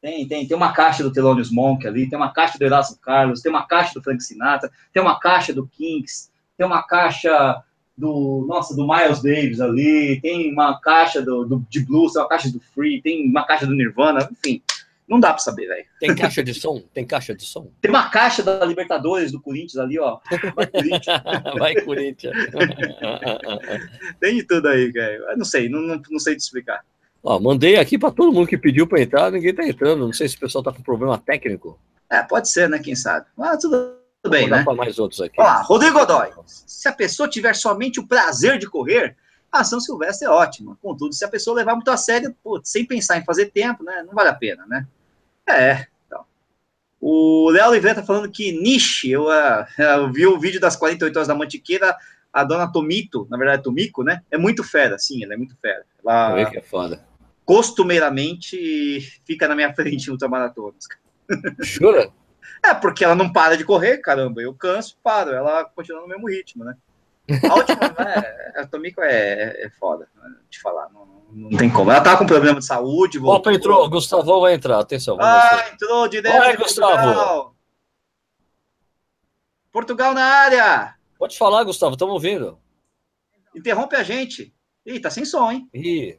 [0.00, 3.40] Tem, tem, tem uma caixa do Thelonious Monk ali, tem uma caixa do Erasmo Carlos,
[3.40, 6.31] tem uma caixa do Frank Sinatra, tem uma caixa do Kinks,
[6.62, 7.60] tem uma caixa
[7.98, 12.28] do, nossa, do Miles Davis ali, tem uma caixa do, do, de blues, tem uma
[12.28, 14.62] caixa do Free, tem uma caixa do Nirvana, enfim.
[15.08, 15.84] Não dá para saber, velho.
[15.98, 16.80] Tem caixa de som?
[16.94, 17.68] Tem caixa de som?
[17.80, 20.20] Tem uma caixa da Libertadores do Corinthians ali, ó.
[20.54, 21.22] Vai Corinthians.
[21.58, 22.32] Vai Corinthians.
[24.20, 25.36] Tem de tudo aí, cara.
[25.36, 26.84] Não sei, não, não, não sei te explicar.
[27.24, 30.06] Ó, mandei aqui para todo mundo que pediu para entrar, ninguém tá entrando.
[30.06, 31.78] Não sei se o pessoal tá com problema técnico.
[32.08, 32.78] É, pode ser, né?
[32.78, 33.26] Quem sabe.
[33.36, 34.62] Mas tudo bem, né?
[34.62, 35.40] Para mais outros aqui.
[35.40, 36.30] Ó, Rodrigo Godoy.
[36.46, 39.16] Se a pessoa tiver somente o prazer de correr,
[39.52, 40.78] a São Silvestre é ótima.
[40.80, 44.02] Contudo, se a pessoa levar muito a sério, sem pensar em fazer tempo, né?
[44.06, 44.86] Não vale a pena, né?
[45.46, 46.24] É, então.
[47.00, 51.14] O Léo Oliveira tá falando que Niche, eu, uh, eu, vi o vídeo das 48
[51.14, 51.94] horas da Mantiqueira,
[52.32, 54.22] a dona Tomito, na verdade Tomiko, né?
[54.30, 55.84] É muito fera, sim, ela é muito fera.
[56.02, 57.04] Ela que é foda.
[57.44, 60.86] costumeiramente fica na minha frente em ultramaratonas.
[61.60, 62.10] Jura?
[62.64, 64.40] É, porque ela não para de correr, caramba.
[64.40, 65.32] Eu canso, paro.
[65.32, 66.76] Ela continua no mesmo ritmo, né?
[67.48, 68.52] A última, né?
[68.56, 70.34] A Tomiko é, é foda, né?
[70.50, 70.88] te falar.
[70.90, 71.90] Não, não tem como.
[71.90, 73.18] Ela tava com problema de saúde.
[73.18, 73.52] Voltou.
[73.52, 73.88] Opa, entrou.
[73.88, 74.78] Gustavo vai entrar.
[74.78, 75.16] Atenção.
[75.20, 76.38] Ah, entrou direto.
[76.38, 76.92] Vai, Gustavo.
[76.92, 77.54] Portugal.
[79.72, 80.94] Portugal na área.
[81.18, 81.94] Pode falar, Gustavo.
[81.94, 82.58] Estamos ouvindo.
[83.54, 84.54] Interrompe a gente.
[84.84, 85.68] Ih, tá sem som, hein?
[85.72, 86.18] Ih.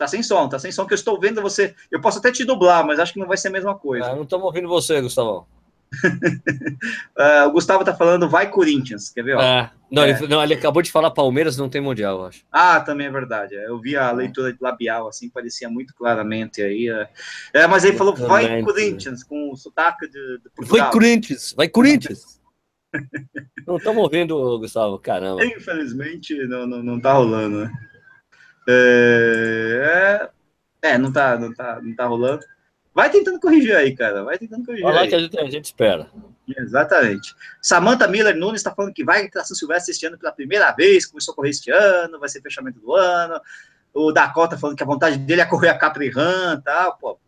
[0.00, 1.74] Tá sem som, tá sem som que eu estou vendo você.
[1.90, 4.06] Eu posso até te dublar, mas acho que não vai ser a mesma coisa.
[4.06, 5.46] Ah, não estamos ouvindo você, Gustavo.
[5.92, 9.36] uh, o Gustavo tá falando, vai Corinthians, quer ver?
[9.38, 9.68] É.
[9.90, 10.08] Não, é.
[10.08, 12.42] Ele, não, ele acabou de falar Palmeiras não tem Mundial, eu acho.
[12.50, 13.54] Ah, também é verdade.
[13.56, 16.88] Eu vi a leitura labial, assim, parecia muito claramente aí.
[17.52, 20.84] É, mas ele falou, vai Corinthians, com o sotaque de, de Portugal.
[20.84, 22.40] Vai Corinthians, vai Corinthians.
[23.68, 25.44] não estamos ouvindo, Gustavo, caramba.
[25.44, 27.89] Infelizmente, não, não, não tá rolando, né?
[28.70, 30.30] É,
[30.82, 32.44] é, não tá, não tá, não tá rolando.
[32.94, 34.24] Vai tentando corrigir aí, cara.
[34.24, 34.84] Vai tentando corrigir.
[34.86, 36.10] Olha lá que a gente, a gente espera.
[36.58, 37.34] Exatamente.
[37.62, 41.06] Samantha Miller Nunes está falando que vai entrar São Silvestre este ano pela primeira vez,
[41.06, 43.40] começou a correr este ano, vai ser fechamento do ano.
[43.94, 46.96] O Dakota falando que a vontade dele é correr a Capri Run e tal.
[46.96, 47.18] Pô,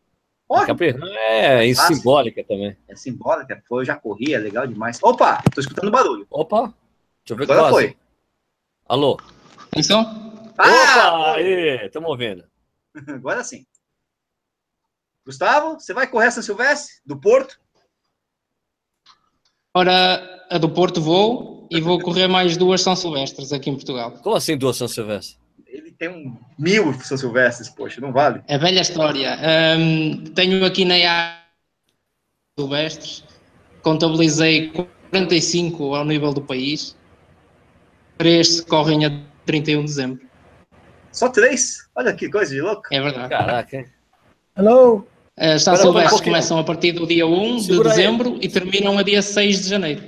[0.51, 2.77] a Capri Run é, é simbólica também.
[2.89, 4.99] É simbólica, foi, eu já corri, é legal demais.
[5.03, 6.27] Opa, tô escutando barulho.
[6.31, 6.75] Opa,
[7.25, 7.75] deixa eu ver Agora quase.
[7.75, 7.97] foi.
[8.89, 9.19] Alô?
[9.71, 10.22] Atenção.
[10.59, 12.45] Ah, Opa, aí, estamos ouvindo.
[13.09, 13.67] Agora sim.
[15.25, 17.61] Gustavo, você vai correr a São Silvestre do Porto?
[19.75, 24.13] Ora, a do Porto vou e vou correr mais duas São Silvestres aqui em Portugal.
[24.23, 25.41] Como assim duas São Silvestres?
[25.67, 28.43] Ele tem um mil São Silvestres, poxa, não vale?
[28.47, 29.39] É velha história.
[29.79, 31.43] Um, tenho aqui na área
[32.59, 33.25] Silvestres,
[33.81, 34.71] contabilizei
[35.11, 36.97] 45 ao nível do país.
[38.19, 39.11] Três correm a
[39.47, 40.32] 31 de dezembro.
[41.13, 41.89] Só três?
[41.95, 42.83] Olha que coisa de louco.
[42.91, 43.29] É verdade.
[43.29, 43.85] Caraca?
[44.57, 45.07] Hello?
[45.37, 48.39] As São Silvestres um começam a partir do dia 1 Segura de dezembro aí.
[48.43, 50.03] e terminam a dia 6 de janeiro.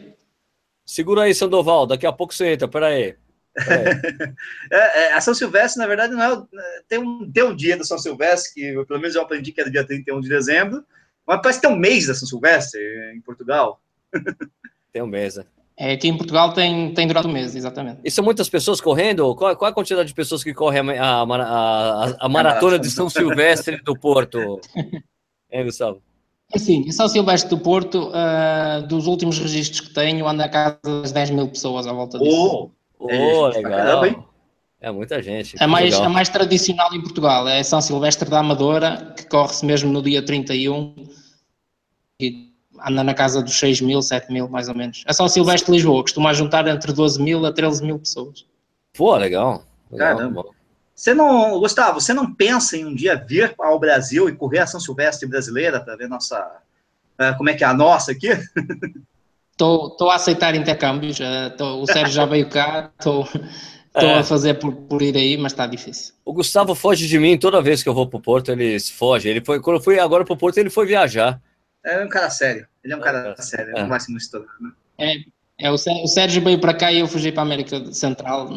[0.84, 3.16] Segura aí, Sandoval, daqui a pouco você entra, peraí.
[4.70, 6.46] é, é, a São Silvestre, na verdade, não é.
[6.88, 9.70] Tem um, tem um dia da São Silvestre, que pelo menos eu aprendi que era
[9.70, 10.84] dia 31 de dezembro,
[11.26, 12.80] Mas parece que tem um mês da São Silvestre
[13.14, 13.80] em Portugal.
[14.92, 15.44] Tem um mês, né?
[15.76, 18.00] É, aqui em Portugal tem, tem durado um mês, exatamente.
[18.04, 19.34] E são muitas pessoas correndo?
[19.34, 23.10] Qual, qual a quantidade de pessoas que correm a, a, a, a maratona de São
[23.10, 24.60] Silvestre do Porto?
[25.50, 26.00] Hein, Gustavo?
[26.54, 30.78] Assim, em São Silvestre do Porto, uh, dos últimos registros que tenho, anda a casa
[30.84, 32.30] das 10 mil pessoas à volta disso.
[32.36, 32.70] Oh,
[33.06, 33.70] Oh, É, legal.
[33.72, 34.24] caramba, hein?
[34.80, 35.56] É muita gente.
[35.58, 36.04] A mais, legal.
[36.04, 40.24] a mais tradicional em Portugal é São Silvestre da Amadora, que corre-se mesmo no dia
[40.24, 40.94] 31
[42.20, 42.53] e
[42.84, 45.02] anda na casa dos 6 mil, 7 mil, mais ou menos.
[45.06, 48.44] A São Silvestre de Lisboa costuma juntar entre 12 mil a 13 mil pessoas.
[48.96, 49.64] Pô, legal.
[49.90, 50.44] legal Caramba.
[50.94, 54.66] Você não, Gustavo, você não pensa em um dia vir ao Brasil e correr a
[54.66, 56.58] São Silvestre brasileira para ver nossa.
[57.18, 58.28] eh, como é que é a nossa aqui?
[59.52, 63.26] Estou a aceitar intercâmbios, eh, tô- o Sérgio já veio cá, estou
[63.94, 64.14] É.
[64.18, 66.12] a fazer por, por ir aí, mas está difícil.
[66.24, 69.28] O Gustavo foge de mim toda vez que eu vou pro Porto, ele foge.
[69.28, 71.40] Ele foi, quando eu fui agora pro Porto, ele foi viajar.
[71.84, 72.66] É um cara sério.
[72.82, 73.42] Ele é um cara É.
[73.42, 73.84] sério, É.
[73.86, 74.48] vai se misturar.
[74.60, 75.24] Né?
[75.60, 78.48] É, o Sé- o Sérgio veio para cá e eu fugi para a América Central,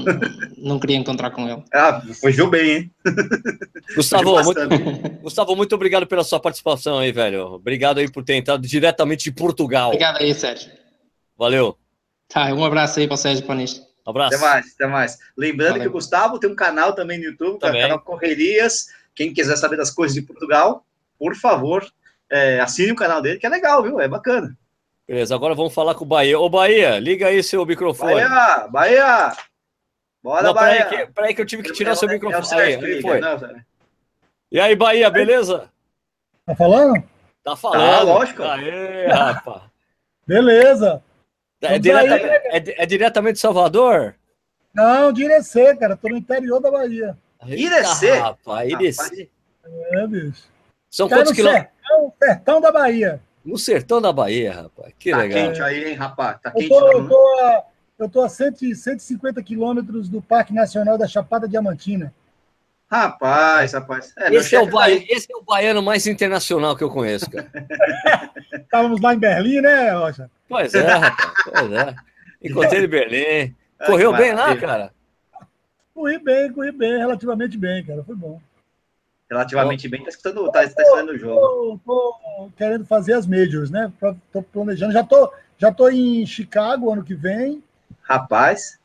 [0.58, 1.64] não queria encontrar com ele.
[1.72, 2.92] Ah, fugiu bem, hein?
[3.96, 4.60] Gustavo, muito.
[5.22, 7.42] Gustavo, muito obrigado pela sua participação aí, velho.
[7.54, 9.90] Obrigado aí por ter entrado diretamente de Portugal.
[9.90, 10.72] Obrigado aí, Sérgio.
[11.38, 11.78] Valeu.
[12.28, 13.86] Tá, um abraço aí para o Sérgio o Nisto.
[14.06, 14.36] Abraço.
[14.36, 15.18] Até mais, até mais.
[15.38, 15.84] Lembrando Valeu.
[15.84, 17.82] que o Gustavo tem um canal também no YouTube, é o Também.
[17.82, 18.88] canal Correrias.
[19.14, 20.86] Quem quiser saber das coisas de Portugal,
[21.20, 21.86] por favor,
[22.32, 24.00] é, assine o canal dele, que é legal, viu?
[24.00, 24.56] É bacana.
[25.08, 26.38] Beleza, agora vamos falar com o Bahia.
[26.40, 28.14] Ô, Bahia, liga aí seu microfone.
[28.16, 28.68] Bahia!
[28.68, 29.38] Bahia!
[30.22, 31.06] Bora, Não, peraí Bahia!
[31.08, 32.46] que, peraí que eu tive que tirar É seu é o microfone.
[32.46, 33.20] Sérgio Aí, que foi.
[33.22, 33.40] não.
[34.52, 35.70] E aí, Bahia, beleza?
[36.46, 37.02] Tá falando?
[37.44, 38.06] Tá falando.
[38.08, 38.44] lógico.
[38.44, 39.62] Aê, rapaz.
[40.26, 41.02] Beleza.
[41.62, 44.16] É, direta- né, é- é diretamente de Salvador?
[44.74, 45.96] Não, de Irecê, cara.
[45.96, 47.18] Tô no interior da Bahia.
[47.46, 48.18] Irecê?
[48.18, 49.30] Rapaz, Irecê.
[49.66, 50.44] É, bicho.
[50.98, 51.72] São Cara, quantos no quilômetros?
[51.80, 53.22] sertão, sertão da Bahia.
[53.46, 54.94] No sertão da Bahia, rapaz.
[54.98, 55.38] Que Tá legal.
[55.48, 56.40] quente aí, hein, rapaz?
[56.42, 56.70] Tá Eu quente.
[56.70, 57.08] tô, eu não?
[57.08, 57.64] tô, a,
[58.00, 62.12] eu tô a 100, 150 quilômetros do Parque Nacional da Chapada Diamantina.
[62.90, 64.12] Rapaz, rapaz.
[64.18, 65.06] É, Esse é, o tá aí.
[65.08, 67.48] esse é o baiano mais internacional que eu conheço, cara.
[68.54, 70.32] Estávamos lá em Berlim, né, Rocha?
[70.50, 71.34] Pois é, rapaz.
[71.44, 71.96] Pois é.
[72.42, 73.56] Encontrei ele em Berlim.
[73.86, 74.92] Correu que bem lá, cara.
[75.94, 78.04] Corri bem, corri bem, relativamente bem, cara.
[78.04, 78.42] Foi bom.
[79.30, 81.42] Relativamente bem, tá escutando, tá, tá escutando o jogo.
[81.42, 83.92] Tô, tô querendo fazer as majors, né?
[84.00, 84.94] Pra- Tô planejando.
[84.94, 87.62] Já tô, já tô em Chicago ano que vem,
[88.04, 88.80] Rapaz,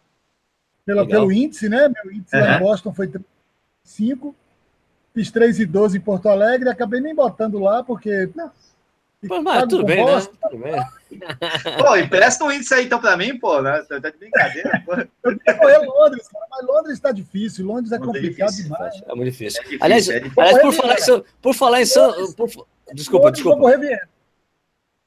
[0.85, 1.21] pela, Legal.
[1.21, 1.89] pelo índice, né?
[1.89, 2.57] Meu índice lá Aham.
[2.57, 3.13] em Boston foi
[3.85, 4.35] 5.
[5.15, 8.29] Fiz 3 e 12 em Porto Alegre, acabei nem botando lá, porque.
[8.35, 8.51] Não,
[9.23, 10.21] Mas, mas tudo bem, né?
[10.51, 10.83] Tudo bem.
[11.79, 13.81] pô, empresta um índice aí então pra mim, pô, né?
[13.89, 14.95] Tá tá de brincadeira, pô.
[15.23, 18.65] Eu queria correr Londres, cara, mas Londres está difícil, Londres é Londres é complicado difícil,
[18.73, 19.03] demais.
[19.07, 19.61] É muito difícil.
[19.61, 20.43] É difícil, Aliás, é difícil.
[20.43, 22.35] aliás por, falar em por falar em São.
[22.35, 23.71] por- desculpa, Londres, desculpa.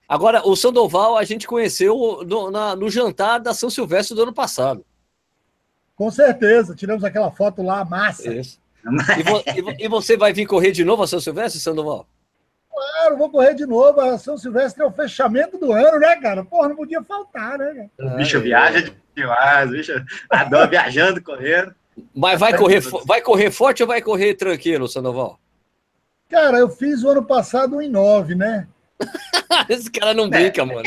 [0.08, 4.34] Agora, o Sandoval a gente conheceu no, na- no jantar da São Silvestre do ano
[4.34, 4.86] passado.
[5.96, 8.32] Com certeza, tiramos aquela foto lá, massa.
[8.34, 8.60] Isso.
[9.18, 9.44] E, vo-
[9.82, 12.08] e e você vai vir correr de novo a São Silvestre, Sandoval?
[12.76, 14.02] Claro, vou correr de novo.
[14.02, 16.44] A São Silvestre é o fechamento do ano, né, cara?
[16.44, 17.90] Porra, não podia faltar, né?
[17.98, 18.14] cara?
[18.14, 21.74] O bicho viaja demais, o bicho adora viajando, correndo.
[22.14, 25.40] Mas vai correr, vai correr forte ou vai correr tranquilo, Sandoval?
[26.30, 28.68] Cara, eu fiz o ano passado um em nove, né?
[29.70, 30.84] Esse cara não brinca, mano.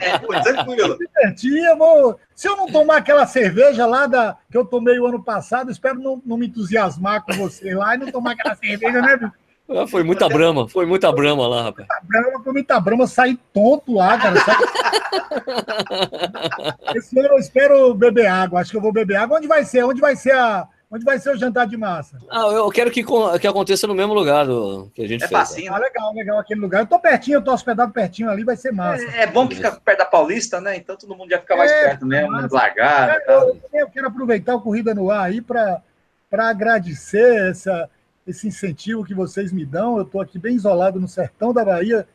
[0.00, 0.96] É, pô, tranquilo.
[0.96, 2.18] Divertia, vou...
[2.34, 4.38] Se eu não tomar aquela cerveja lá da...
[4.50, 7.98] que eu tomei o ano passado, espero não, não me entusiasmar com você lá e
[7.98, 9.32] não tomar aquela cerveja, né?
[9.68, 11.88] Ah, Foi muita brama, foi muita brama lá, rapaz.
[12.02, 14.36] Brama, com muita brama, saí tonto lá, cara.
[14.40, 14.56] Saí...
[16.96, 18.60] Esse ano eu espero beber água.
[18.60, 19.38] Acho que eu vou beber água.
[19.38, 19.84] Onde vai ser?
[19.84, 20.66] Onde vai ser a...
[20.90, 22.18] Onde vai ser o jantar de massa?
[22.30, 23.02] Ah, eu quero que,
[23.40, 25.40] que aconteça no mesmo lugar do, que a gente É fez.
[25.40, 25.86] facinho, Ah, né?
[25.86, 26.82] legal, legal aquele lugar.
[26.82, 29.02] Eu tô pertinho, eu tô hospedado pertinho ali, vai ser massa.
[29.16, 30.76] É, é bom que fica perto da Paulista, né?
[30.76, 32.46] Então todo mundo já fica mais É, perto mesmo, né?
[32.48, 33.48] Largada e Eu, tal.
[33.48, 35.80] eu, eu quero aproveitar o Corrida no Ar aí para
[36.30, 37.90] agradecer essa,
[38.26, 39.96] esse incentivo que vocês me dão.
[39.98, 42.06] Eu estou aqui bem isolado no sertão da Bahia.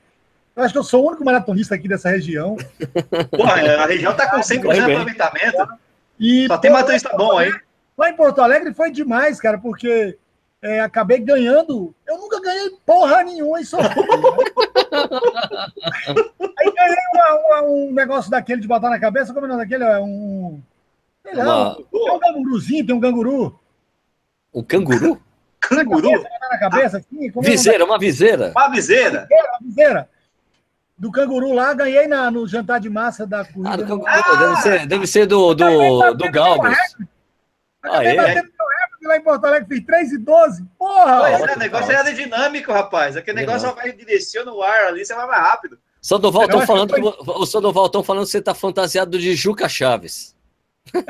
[0.56, 2.58] Eu acho que eu sou o único maratonista aqui dessa região.
[3.32, 5.68] Porra, a região tá com 100% de aproveitamento.
[6.20, 7.52] E Só tem maratonista bom aí.
[7.98, 10.18] Lá em Porto Alegre foi demais, cara, porque
[10.62, 11.94] é, acabei ganhando.
[12.08, 14.06] Eu nunca ganhei porra nenhuma em sorteio.
[16.58, 19.34] aí ganhei uma- uma- um negócio daquele de botar na cabeça.
[19.34, 19.84] Como é o nome daquele?
[19.84, 20.62] É um.
[21.24, 23.60] Sei lá, Uma- tem um ganguruzinho, tem um canguru.
[24.54, 25.22] um canguru?
[25.62, 26.12] Canguru,
[26.52, 28.52] na cabeça, assim, como é o nome Viseira, uma viseira.
[28.56, 29.20] uma viseira.
[29.22, 29.48] daquele?
[29.48, 30.10] A viseira.
[30.98, 33.78] Do canguru lá, ganhei na, no jantar de massa da Ah, corrida.
[33.78, 36.74] do canguru, deve ser, deve ser do, do, do Galgos.
[37.82, 38.16] Acabei Ah, é?
[38.16, 38.50] batendo
[39.04, 40.66] lá em Porto Alegre fiz 3 e 12.
[40.78, 41.20] Porra!
[41.22, 41.92] Pois é, o negócio ótimo.
[41.94, 43.16] é aerodinâmico, rapaz.
[43.18, 45.80] Aquele negócio só vai direciona no ar ali, você vai mais rápido.
[46.02, 49.68] Sandoval, estão falando que que, o Sandoval estão falando que você tá fantasiado de Juca
[49.70, 50.36] Chaves.
[50.92, 51.10] Tá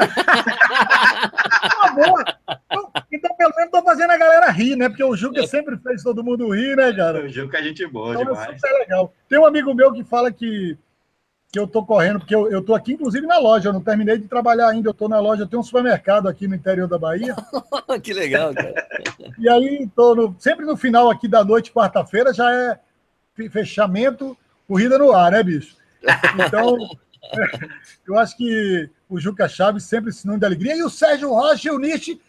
[1.96, 2.24] boa.
[2.72, 4.90] Então, Então, pelo menos tô fazendo a galera rir, né?
[4.90, 7.26] Porque o Juca sempre fez todo mundo rir, né, cara?
[7.26, 8.62] O jogo que a gente boa Então é demais.
[8.62, 9.14] super legal.
[9.28, 10.78] Tem um amigo meu que fala que,
[11.52, 13.70] que eu tô correndo, porque eu, eu tô aqui, inclusive, na loja.
[13.70, 14.90] Eu não terminei de trabalhar ainda.
[14.90, 17.36] Eu tô na loja, eu tenho um supermercado aqui no interior da Bahia.
[18.04, 18.88] que legal, cara.
[19.38, 22.80] E aí, tô no- sempre no final aqui da noite, quarta-feira, já é
[23.36, 25.76] fe- fechamento, corrida no ar, né, bicho?
[26.46, 26.78] Então,
[28.08, 30.76] eu acho que o Juca Chaves sempre é sinônimo de alegria.
[30.76, 32.20] E o Sérgio Rocha e o Nietzsche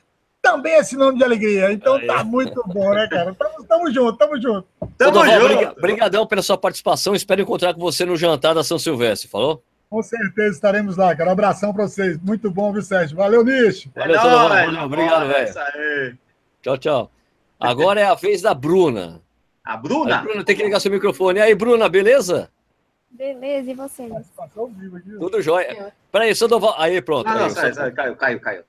[0.43, 1.72] também é sinônimo de alegria.
[1.72, 3.34] Então tá muito bom, né, cara?
[3.34, 4.66] Tamo, tamo junto, tamo junto.
[4.97, 5.45] Tamo junto.
[5.49, 7.14] briga- Brigadão pela sua participação.
[7.14, 9.62] Espero encontrar com você no jantar da São Silvestre, falou?
[9.88, 11.30] Com certeza estaremos lá, cara.
[11.30, 12.16] Um abração pra vocês.
[12.22, 13.16] Muito bom, viu, Sérgio?
[13.16, 13.91] Valeu, Nietzsche.
[13.95, 15.53] Valeu, É obrigado, velho.
[15.59, 16.14] aí.
[16.62, 17.11] Tchau, tchau.
[17.59, 19.20] Agora é a vez da Bruna.
[19.64, 20.18] A Aí, Bruna?
[20.22, 21.38] Bruna, tem que ligar seu microfone.
[21.38, 22.49] E aí, Bruna, beleza?
[23.11, 24.12] Beleza, e vocês?
[25.18, 25.92] Tudo jóia.
[26.12, 26.74] Peraí, Sandoval.
[26.78, 27.26] Aí, pronto.
[27.26, 28.62] Ah, aí, não, o sai, sai, caiu, caiu, caiu.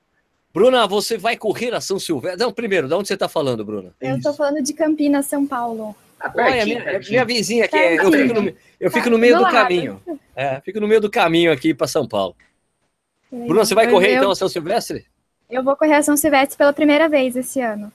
[0.52, 2.40] Bruna, você vai correr a São Silvestre?
[2.40, 3.94] Não, primeiro, de onde você está falando, Bruna?
[4.00, 5.96] Eu tô falando de Campinas, São Paulo.
[6.18, 7.10] Tá Olha, pertinho, minha, pertinho.
[7.12, 10.02] minha vizinha aqui, é- eu fico no, eu fico no meio Do do caminho.
[10.36, 12.36] É, fico no meio do caminho aqui para São Paulo.
[13.30, 15.06] Bruna, você vai correr eu, então a São Silvestre?
[15.50, 17.90] Eu vou correr a São Silvestre pela primeira vez esse ano.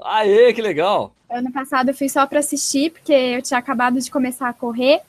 [0.00, 1.12] Aê, que legal!
[1.28, 5.00] Ano passado eu fui só pra assistir, porque eu tinha acabado de começar a correr.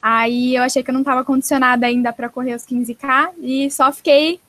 [0.00, 3.92] Aí eu achei que eu não estava condicionada ainda para correr os 15K e só
[3.92, 4.40] fiquei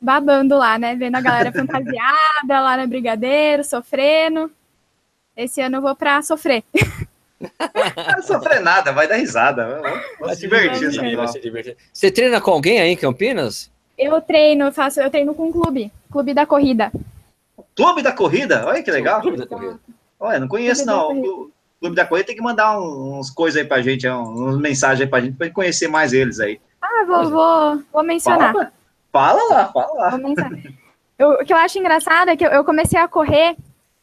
[0.00, 0.94] babando lá, né?
[0.94, 2.14] Vendo a galera fantasiada
[2.48, 4.50] lá na Brigadeiro, sofrendo.
[5.36, 6.64] Esse ano eu vou pra sofrer.
[6.74, 9.80] Não vai sofrer nada, vai dar risada.
[9.82, 11.76] Vamos, vamos se divertir Vai divertir.
[11.92, 13.70] Você treina com alguém aí em Campinas?
[13.98, 16.90] Eu treino, eu faço, eu treino com um clube, clube da corrida.
[17.74, 19.20] Clube da Corrida, olha que legal.
[19.20, 19.78] Clube da corrida.
[20.18, 21.50] Olha, não conheço Clube não.
[21.80, 25.06] Clube da Corrida tem que mandar uns coisas aí pra gente, um- uns mensagens aí
[25.06, 26.60] pra gente, pra gente conhecer mais eles aí.
[26.80, 28.52] Ah, vou, vou, vou mencionar.
[28.52, 28.72] Fala,
[29.12, 30.10] fala lá, fala lá.
[30.10, 30.58] Vou mencionar.
[31.18, 33.56] Eu- o que eu acho engraçado é que eu, eu comecei a correr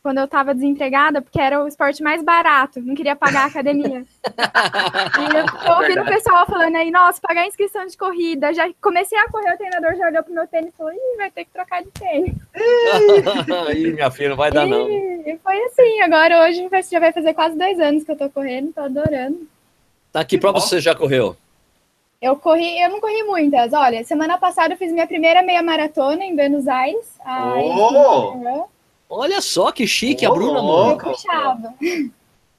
[0.04, 4.04] quando eu tava desempregada, porque era o esporte mais barato, não queria pagar a academia.
[4.28, 8.54] e eu tô ouvindo o pessoal falando aí, nossa, pagar inscrição de corrida.
[8.54, 11.32] Já comecei a correr, o treinador já olhou pro meu tênis e falou, Ih, vai
[11.32, 12.36] ter que trocar de tênis.
[13.78, 14.90] Ih, minha filha, não vai dar não.
[14.90, 18.30] E, foi assim, agora hoje vai- já vai fazer quase dois anos que eu tô
[18.30, 19.48] correndo, tô adorando.
[20.12, 21.38] Tá, que prova você já correu?
[22.22, 23.72] Eu corri, eu não corri muitas.
[23.72, 27.08] Olha, semana passada eu fiz minha primeira meia maratona em Buenos Aires.
[27.26, 28.68] Oh!
[29.10, 31.70] Olha só que chique a Ô, Bruna, puxado.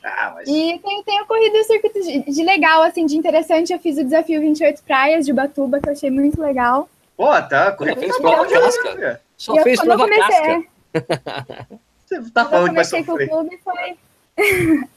[0.05, 3.73] Ah, mas E tenho, tenho corrido o circuito de, de legal, assim, de interessante.
[3.73, 6.89] Eu fiz o desafio 28 praias de Ubatuba, que eu achei muito legal.
[7.17, 8.95] Pô, tá, corrida fez prova casca.
[8.97, 9.19] né?
[9.37, 10.65] Só E fez prova comecei, casca.
[10.95, 11.67] é,
[12.07, 13.29] Você tá falando que vai comecei com o sofrer.
[13.29, 13.97] clube, foi...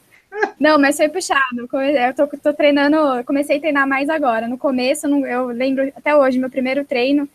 [0.59, 1.69] Não, mas foi puxado.
[1.71, 4.47] Eu tô, tô treinando, comecei a treinar mais agora.
[4.47, 7.27] No começo, eu lembro até hoje, meu primeiro treino,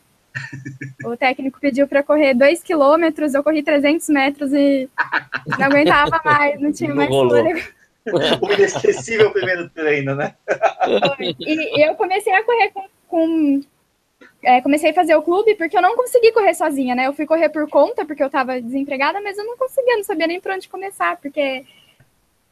[1.04, 4.88] o técnico pediu para correr 2 quilômetros, eu corri 300 metros e
[5.58, 7.42] não aguentava mais, não tinha Não mais rolou.
[7.42, 7.60] fôlego.
[8.42, 10.34] O inesquecível primeiro treino, né?
[10.98, 11.34] Foi.
[11.38, 12.84] E, eu comecei a correr com.
[13.08, 13.60] com-
[14.44, 17.06] é, comecei a fazer o clube porque eu não consegui correr sozinha, né?
[17.06, 20.26] Eu fui correr por conta, porque eu tava desempregada, mas eu não conseguia, não sabia
[20.26, 21.64] nem por onde começar, porque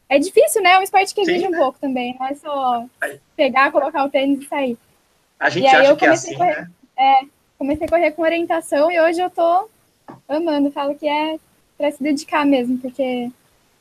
[0.08, 0.72] é difícil, né?
[0.72, 1.58] É um esporte que Sim, exige um né?
[1.58, 2.84] pouco também, não é só
[3.36, 4.78] pegar, colocar o tênis e sair.
[5.38, 6.70] A gente E aí acha eu que é comecei assim, a correr.
[7.60, 9.68] Comecei a correr com orientação e hoje eu tô
[10.26, 11.38] amando, falo que é
[11.76, 13.30] pra se dedicar mesmo, porque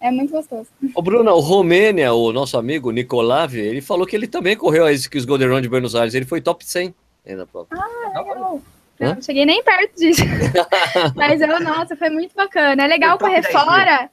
[0.02, 0.68] é muito gostoso.
[0.94, 4.92] Ô, Bruna, o Romênia, o nosso amigo Nicolave, ele falou que ele também correu a
[4.92, 6.14] Skills Golden Run de Buenos Aires.
[6.14, 6.94] Ele foi top 100
[7.26, 7.70] aí na prova.
[7.74, 8.62] Legal.
[9.00, 9.16] Hã?
[9.16, 10.24] Não cheguei nem perto disso.
[11.16, 12.84] Mas eu, nossa, foi muito bacana.
[12.84, 13.64] É legal correr 10 mil.
[13.64, 14.10] fora.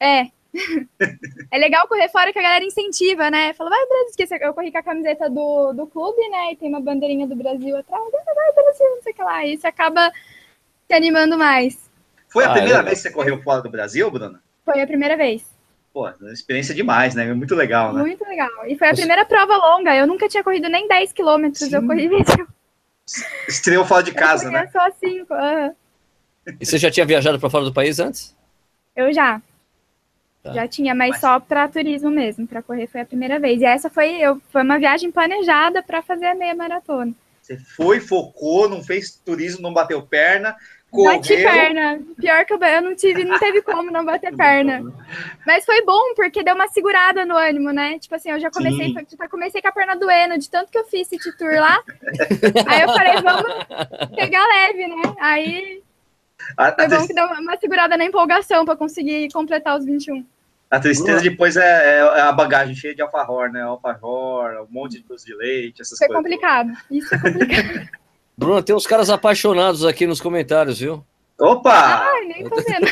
[0.00, 0.26] É.
[1.50, 3.52] É legal correr fora que a galera incentiva, né?
[3.52, 4.34] Fala, vai, Brasil, esqueci.
[4.40, 6.52] Eu corri com a camiseta do, do clube, né?
[6.52, 8.02] E tem uma bandeirinha do Brasil atrás.
[8.12, 9.44] Vai, vai, Brasil, não sei o que lá.
[9.44, 10.10] E você acaba
[10.86, 11.90] se animando mais.
[12.28, 12.84] Foi a Ah, primeira legal.
[12.86, 14.42] vez que você correu fora do Brasil, Bruna?
[14.64, 15.44] Foi a primeira vez.
[15.92, 17.32] Pô, experiência demais, né?
[17.32, 18.00] Muito legal, né?
[18.02, 18.50] Muito legal.
[18.66, 19.94] E foi a Você- primeira prova longa.
[19.96, 21.72] Eu nunca tinha corrido nem 10 quilômetros.
[21.72, 22.26] Eu corri 20.
[23.48, 24.68] Estreou fora de casa, eu né?
[24.72, 25.32] só 5.
[25.32, 25.74] aham.
[26.60, 28.36] E você já tinha viajado para fora do país antes?
[28.94, 29.40] Eu já.
[30.46, 30.52] Tá.
[30.52, 33.60] Já tinha, mas, Mas- só para turismo mesmo, para correr foi a primeira vez.
[33.60, 37.12] E essa foi, eu, foi uma viagem planejada para fazer a meia maratona.
[37.42, 40.56] Você foi, focou, não fez turismo, não bateu perna,
[40.92, 41.50] Bati correu.
[41.50, 42.00] perna.
[42.16, 44.82] Pior que eu, eu não tive, não teve como não bater perna.
[45.46, 47.98] Mas foi bom, porque deu uma segurada no ânimo, né?
[47.98, 50.84] Tipo assim, eu já comecei, já comecei com a perna doendo, de tanto que eu
[50.84, 51.82] fiz city tour lá.
[52.66, 55.14] Aí eu falei, vamos pegar leve, né?
[55.20, 55.82] Aí
[56.74, 60.24] Foi bom que deu uma segurada na empolgação para conseguir completar os 21.
[60.70, 63.62] A tristeza depois é, é a bagagem cheia de alfajor, né?
[63.62, 66.22] Alfajor, um monte de doce de leite, essas Isso é coisas.
[66.22, 66.72] complicado.
[66.90, 67.88] Isso é complicado.
[68.36, 71.04] Bruna, tem uns caras apaixonados aqui nos comentários, viu?
[71.38, 72.02] Opa!
[72.02, 72.86] Ai, nem tô vendo.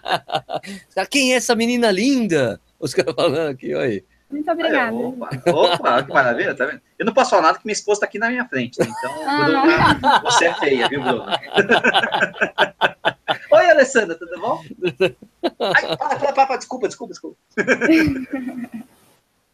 [1.10, 2.60] Quem é essa menina linda?
[2.78, 4.04] Os caras falando aqui, olha aí.
[4.30, 4.96] Muito Aí, obrigada.
[4.96, 6.80] opa, opa, que maravilha, tá vendo?
[6.98, 8.86] Eu não posso falar nada que minha esposa tá aqui na minha frente, né?
[8.88, 9.94] Então, Ah.
[9.94, 11.40] Bruna, você é feia, viu, Bruna?
[13.52, 14.62] Oi, Alessandra, tudo bom?
[15.60, 17.36] Ai, para, para, para, desculpa, desculpa, desculpa.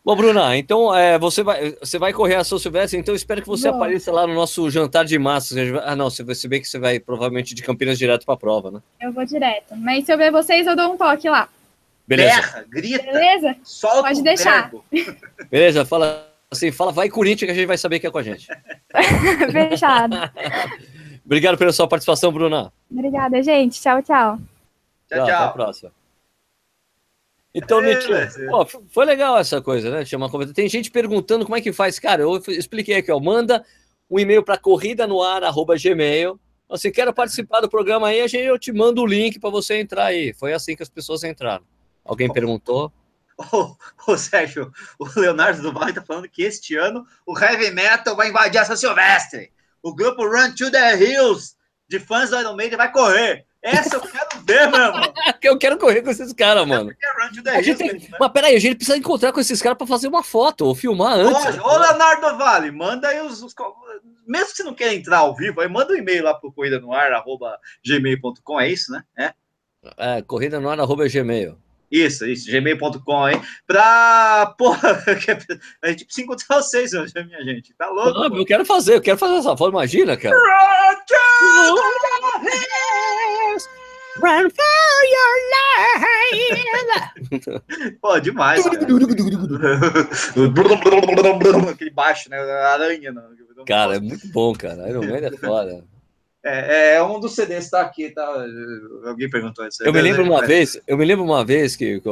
[0.05, 3.43] Bom, Bruna, então é, você, vai, você vai correr a São Silvestre, então eu espero
[3.43, 3.77] que você Vou.
[3.77, 5.59] apareça lá no nosso jantar de massas.
[5.85, 8.37] Ah, não, você vai se bem que você vai provavelmente de Campinas direto para a
[8.37, 8.81] prova, né?
[9.01, 9.75] Eu vou direto.
[9.77, 11.49] Mas se eu ver vocês, eu dou um toque lá.
[12.07, 12.37] Beleza.
[12.37, 13.57] Berra, grita, Beleza?
[13.65, 14.71] solta Pode o deixar.
[14.71, 14.85] verbo.
[15.51, 18.23] Beleza, fala assim, fala vai Corinthians que a gente vai saber que é com a
[18.23, 18.47] gente.
[19.53, 20.17] Fechado.
[21.27, 22.73] Obrigado pela sua participação, Bruna.
[22.89, 23.81] Obrigada, gente.
[23.81, 24.39] Tchau, tchau.
[25.09, 25.53] Tchau, Até a tchau.
[25.53, 25.93] próxima.
[27.53, 28.13] Então, Nietzsche,
[28.51, 30.05] pô, foi legal essa coisa, né?
[30.05, 30.53] Tinha uma conversa.
[30.53, 31.99] Tem gente perguntando como é que faz.
[31.99, 33.19] Cara, eu expliquei aqui, ó.
[33.19, 33.65] Manda
[34.11, 36.39] um e-mail para corrida no ar, arroba gmail.
[36.69, 39.79] Assim, quero participar do programa aí, a gente, eu te mando o link para você
[39.79, 40.35] entrar aí.
[40.35, 41.65] Foi assim que as pessoas entraram.
[42.07, 42.93] Alguém perguntou?
[44.07, 48.29] Ô, Sérgio, o Leonardo do Vale tá falando que este ano o Heavy Metal vai
[48.31, 49.53] invadir a São Silvestre.
[49.83, 51.55] O grupo Run to the Hills
[51.89, 53.45] de fãs do Iron Maiden vai correr.
[53.63, 55.13] Essa eu quero ver, meu irmão.
[55.43, 56.91] eu quero correr com esses caras, mano.
[56.91, 57.93] É A gente tem...
[57.95, 58.09] né?
[58.19, 61.15] Mas peraí, a gente precisa encontrar com esses caras para fazer uma foto ou filmar
[61.19, 61.59] antes.
[61.59, 63.55] Ô, ô, Leonardo do Vale, manda aí os, os-
[64.27, 66.79] Mesmo que você não queira entrar ao vivo, aí manda um e-mail lá pro corrida
[66.81, 69.03] no ar, arroba gmail.com, é isso, né?
[69.19, 69.33] É.
[69.99, 71.59] É, corrida no ar, arroba gmail.
[71.97, 74.55] Isso, isso, gmail.com aí, pra.
[74.59, 75.03] Porra,
[75.83, 77.73] a gente precisa encontrar vocês hoje, minha gente.
[77.75, 78.19] Tá louco?
[78.21, 80.37] Ah, eu quero fazer, eu quero fazer essa foto, imagina, cara.
[80.37, 81.15] Run to
[82.45, 83.69] the hills!
[84.19, 86.47] Run for your life.
[88.01, 88.65] Pô, demais.
[91.71, 92.39] Aquele baixo, né?
[92.39, 93.13] Aranha.
[93.13, 93.23] Não.
[93.67, 94.89] Cara, é muito bom, cara.
[94.89, 95.85] Iron Man é foda.
[96.49, 98.25] É, é um dos CDs, tá aqui, tá?
[99.05, 99.83] Alguém perguntou isso.
[99.83, 102.09] Eu me lembro uma vez, eu me lembro uma vez que que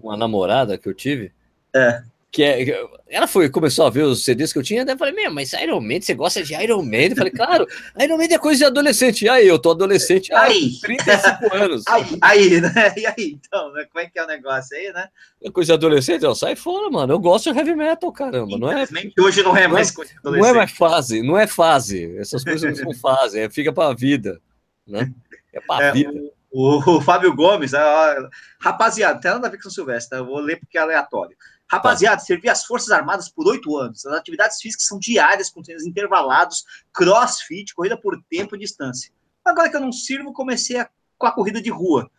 [0.00, 1.32] uma namorada que eu tive,
[1.74, 2.02] É.
[2.32, 2.80] que é,
[3.10, 5.52] ela foi começou a ver os CDs que eu tinha, daí eu falei, meu, mas
[5.52, 7.10] Iron Man, você gosta de Iron Man?
[7.10, 7.66] Eu falei, claro,
[8.00, 9.26] Iron Man é coisa de adolescente.
[9.26, 10.72] E aí, eu tô adolescente há Aí.
[10.80, 11.84] 35 anos.
[11.92, 12.72] Aí, aí, né?
[12.96, 13.84] E aí, então, né?
[13.92, 15.08] Como é que é o negócio aí, né?
[15.44, 17.12] É coisa de adolescente, ó, sai fora, mano.
[17.12, 18.56] Eu gosto de heavy metal, caramba.
[18.58, 20.56] Não é, Infelizmente, hoje não é mais coisa de não é adolescente.
[20.56, 22.16] mais fase, não é fase.
[22.16, 24.40] Essas coisas não são fase, é, fica pra vida,
[24.86, 25.12] né?
[25.52, 26.12] É pra É, vida.
[26.50, 28.28] O, o Fábio Gomes, ó,
[28.60, 30.16] rapaziada, tem nada a ver com o Silvestre, tá?
[30.16, 31.36] eu vou ler porque é aleatório.
[31.70, 34.04] Rapaziada, servi as Forças Armadas por oito anos.
[34.04, 39.10] As atividades físicas são diárias, com treinos intervalados, crossfit, corrida por tempo e distância.
[39.44, 40.88] Agora que eu não sirvo, comecei a-
[41.18, 42.10] com a corrida de rua.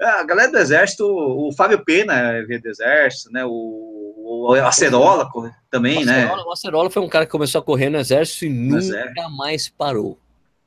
[0.00, 3.44] É, A galera do Exército, o Fábio Pena é do Exército, né?
[3.44, 5.28] O, o Acerola
[5.70, 6.24] também, o, né?
[6.24, 9.30] Acerola, o Acerola foi um cara que começou a correr no exército e nunca exército.
[9.30, 10.18] mais parou.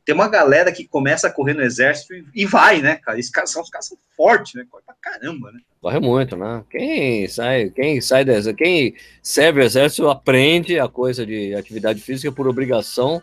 [0.06, 3.18] Tem uma galera que começa a correr no Exército e, e vai, né, cara?
[3.18, 4.64] Esses caras são, os caras são fortes, né?
[4.70, 5.60] Corre pra caramba, né?
[5.86, 6.64] Corre muito, né?
[6.68, 12.32] Quem sai, quem sai exército, quem serve o exército aprende a coisa de atividade física
[12.32, 13.22] por obrigação,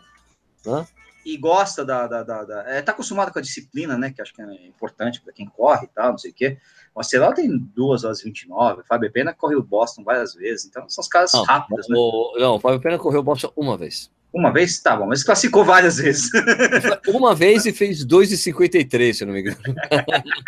[0.64, 0.86] né?
[1.26, 2.06] e gosta da.
[2.06, 4.12] da, da, da- é, tá acostumado com a disciplina, né?
[4.14, 6.56] Que acho que é importante para quem corre e tal, não sei o quê.
[6.94, 10.64] O Acerola tem 2 horas e 29, o Fábio Pena correu o Boston várias vezes,
[10.66, 11.96] então são os caras Não, rápidos, né?
[11.98, 14.08] o, não, o Fábio Pena correu o Boston uma vez.
[14.32, 16.30] Uma vez, tá bom, mas classificou várias vezes.
[17.08, 19.58] Uma vez e fez 2,53, se eu não me engano.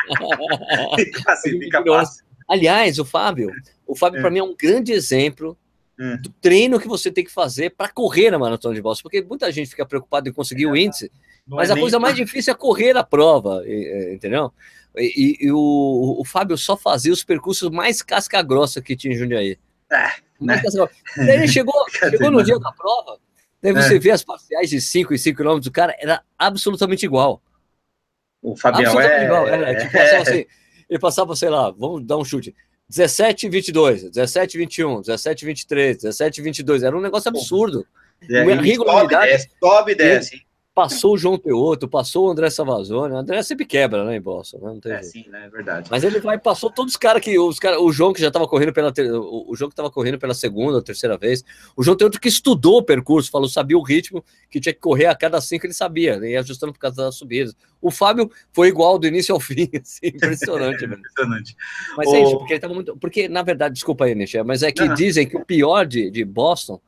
[1.24, 2.24] Classifica fácil.
[2.49, 3.51] Aliás, o Fábio,
[3.87, 4.20] o Fábio É.
[4.20, 5.57] para mim é um grande exemplo
[5.99, 6.16] É.
[6.18, 9.51] do treino que você tem que fazer para correr na maratona de Boston, porque muita
[9.53, 11.11] gente fica preocupada em conseguir o índice,
[11.47, 14.53] mas é a nem- coisa mais difícil é correr a prova, e- entendeu?
[14.97, 19.16] E, e- e o, o Fábio só fazia os percursos mais casca-grossa que tinha em
[19.16, 19.59] Jundiaí.
[19.93, 20.09] É,
[20.41, 20.61] né?
[21.18, 23.18] ele chegou, chegou no dia da prova,
[23.65, 23.99] daí você É.
[23.99, 27.43] vê as parciais de 5 e 5 km do cara, era absolutamente igual.
[28.43, 29.25] O Fabião é.
[29.25, 29.49] igual.
[29.49, 30.45] Era, tipo, passava assim,
[30.89, 32.55] ele passava, sei lá, vamos dar um chute.
[32.89, 37.87] 17 22, 17 21, 17 23, 17 22, era um negócio absurdo.
[38.31, 40.44] é, ele sobe, desce, sobe e desce.
[40.75, 44.59] Passou o João Teoto, passou o André Savazone, o André sempre quebra, né, em Boston,
[44.59, 44.64] né?
[44.72, 45.12] não tem É, jeito.
[45.12, 45.45] sim, né?
[45.47, 45.89] É verdade.
[45.89, 47.39] Mas ele vai, passou todos os caras que.
[47.39, 48.93] Os cara, o João que já estava correndo pela.
[49.20, 51.45] O, o João que estava correndo pela segunda ou terceira vez.
[51.77, 54.81] O João tem outro que estudou o percurso, falou, sabia o ritmo, que tinha que
[54.81, 57.55] correr a cada cinco, ele sabia, ele ia ajustando por causa das subidas.
[57.81, 60.99] O Fábio foi igual do início ao fim, assim, impressionante, velho.
[60.99, 61.57] Impressionante.
[61.97, 62.97] Mas é isso, O- porque ele tava muito.
[62.97, 64.95] Porque, na verdade, desculpa aí, Nietzsche, mas é que não.
[64.95, 66.81] dizem que o pior de, de Boston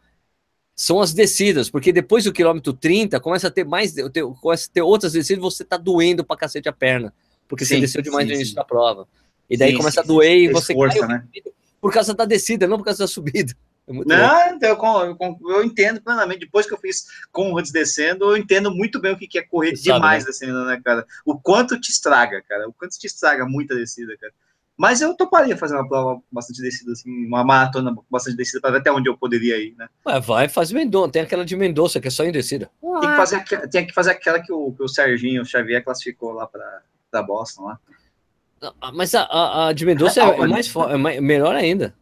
[0.76, 4.72] são as descidas, porque depois do quilômetro 30 começa a ter mais, ter, começa a
[4.72, 7.14] ter outras descidas, você tá doendo pra cacete a perna,
[7.48, 8.56] porque Sim, você desceu demais sim, no início sim.
[8.56, 9.08] da prova.
[9.48, 11.24] E daí começa a doer e você Força, cai né?
[11.80, 13.54] por causa da descida, não por causa da subida.
[13.88, 13.92] É.
[13.92, 14.68] Não, então,
[15.04, 16.40] eu, eu eu entendo plenamente.
[16.40, 19.84] Depois que eu fiz Conrads descendo, eu entendo muito bem o que é correr Você
[19.84, 21.06] sabe, demais descendo, né, cara?
[21.24, 22.68] O quanto te estraga, cara.
[22.68, 24.32] O quanto te estraga muita descida, cara.
[24.76, 28.78] Mas eu toparia fazer uma prova bastante descida, assim, uma maratona bastante descida, para ver
[28.78, 29.88] até onde eu poderia ir, né?
[30.06, 31.12] Ué, vai, faz Mendonça.
[31.12, 32.70] Tem aquela de Mendonça, que é só em descida.
[33.00, 36.46] Tem que fazer, tem que fazer aquela que o, que o Serginho Xavier classificou lá
[36.46, 37.80] para Boston, lá.
[38.80, 41.94] Ah, Mas a, a, a de Mendonça é, é mais, é mais- melhor ainda.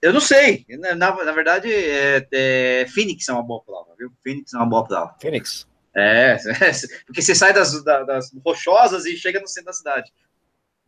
[0.00, 0.66] Eu não sei.
[0.68, 4.10] Na, na, verdade, é, é, Phoenix é uma boa prova, viu?
[4.24, 5.14] Phoenix é uma boa prova.
[5.20, 5.68] Fênix.
[5.94, 6.36] É,
[7.06, 10.12] porque você sai das, da- das rochosas e chega no centro da cidade.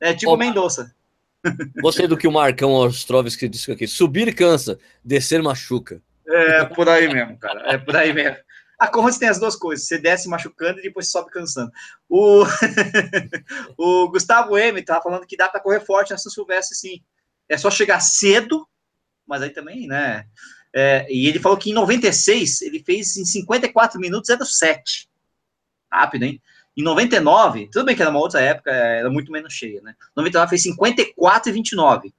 [0.01, 0.45] É tipo Opa.
[0.45, 0.93] Mendonça.
[1.81, 3.87] Gostei do que o Marcão Ostrovski disse aqui.
[3.87, 6.01] Subir cansa, descer machuca.
[6.27, 7.61] É por aí mesmo, cara.
[7.73, 8.39] É por aí mesmo.
[8.79, 9.87] A Conrads tem as duas coisas.
[9.87, 11.71] Você desce machucando e depois sobe cansando.
[12.09, 12.45] O,
[13.79, 17.03] o Gustavo M tava falando que dá para correr forte na São Silvestre, sim.
[17.49, 18.67] É só chegar cedo,
[19.27, 20.27] mas aí também, né?
[20.75, 25.09] É, e ele falou que em 96 ele fez em 54 minutos 07.
[25.91, 26.43] Rápido, hein?
[26.77, 29.95] Em 99, tudo bem que era uma outra época, era muito menos cheia, né?
[30.17, 32.15] 99 fez 54 e 29.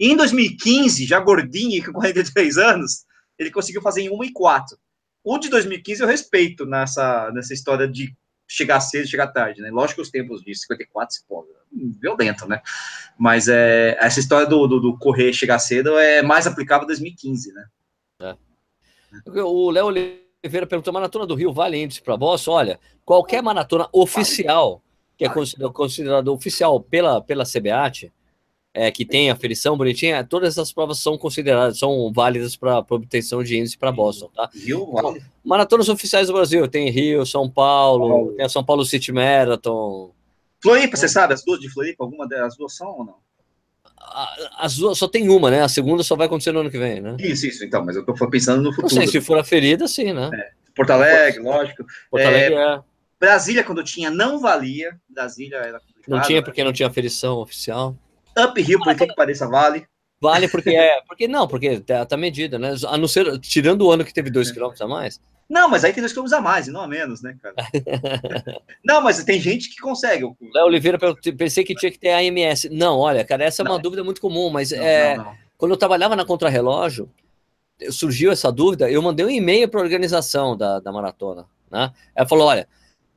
[0.00, 3.04] Em 2015, já gordinho com 43 anos,
[3.38, 4.76] ele conseguiu fazer em 1 e 4.
[5.22, 8.14] O de 2015 eu respeito nessa, nessa história de
[8.48, 9.70] chegar cedo e chegar tarde, né?
[9.70, 11.46] Lógico que os tempos de 54 se pô,
[12.00, 12.60] violento, né?
[13.16, 17.52] Mas é, essa história do, do, do correr chegar cedo é mais aplicável em 2015,
[17.52, 17.66] né?
[19.36, 19.90] O Léo
[20.42, 22.52] Oliveira perguntou: maratona do Rio vale índice para Boston?
[22.52, 24.82] Olha, qualquer maratona oficial,
[25.16, 28.10] que é considerado, considerado oficial pela, pela CBAT,
[28.72, 33.58] é, que tem aferição bonitinha, todas essas provas são consideradas, são válidas para obtenção de
[33.58, 34.48] índice para Boston, tá?
[34.54, 35.22] Rio, vale.
[35.44, 38.32] Maratonas oficiais do Brasil, tem Rio, São Paulo, Paulo.
[38.32, 40.12] tem a São Paulo City Marathon.
[40.62, 43.29] Floripa, você sabe, as duas de Floripa, alguma das duas são ou não?
[44.58, 45.62] As duas só tem uma, né?
[45.62, 47.16] A segunda só vai acontecer no ano que vem, né?
[47.18, 48.94] Isso, isso, então, mas eu tô pensando no futuro.
[48.94, 50.30] Não sei, se for aferida, sim, né?
[50.32, 50.50] É.
[50.74, 51.84] Porto Alegre, lógico.
[52.10, 52.62] Porto Alegre é...
[52.62, 52.80] é...
[53.20, 54.98] Brasília, quando tinha, não valia.
[55.08, 56.08] Brasília era complicado.
[56.08, 57.94] Não tinha porque não tinha aferição oficial.
[58.38, 59.86] Up Rio, por que que pareça, vale.
[60.20, 61.00] Vale porque é.
[61.06, 62.74] Porque não, porque tá, tá medida, né?
[62.88, 65.20] A não ser, tirando o ano que teve 2 km a mais.
[65.50, 67.56] Não, mas aí tem 2 km a mais e não a menos, né, cara?
[68.84, 70.24] não, mas tem gente que consegue.
[70.54, 70.96] Léo Oliveira,
[71.36, 72.68] pensei que tinha que ter AMS.
[72.70, 75.76] Não, olha, cara, essa é uma dúvida muito comum, mas não, é, não, quando eu
[75.76, 77.10] trabalhava na Contrarrelógio,
[77.90, 81.44] surgiu essa dúvida, eu mandei um e-mail para a organização da, da maratona.
[81.68, 81.92] Né?
[82.14, 82.68] Ela falou: olha,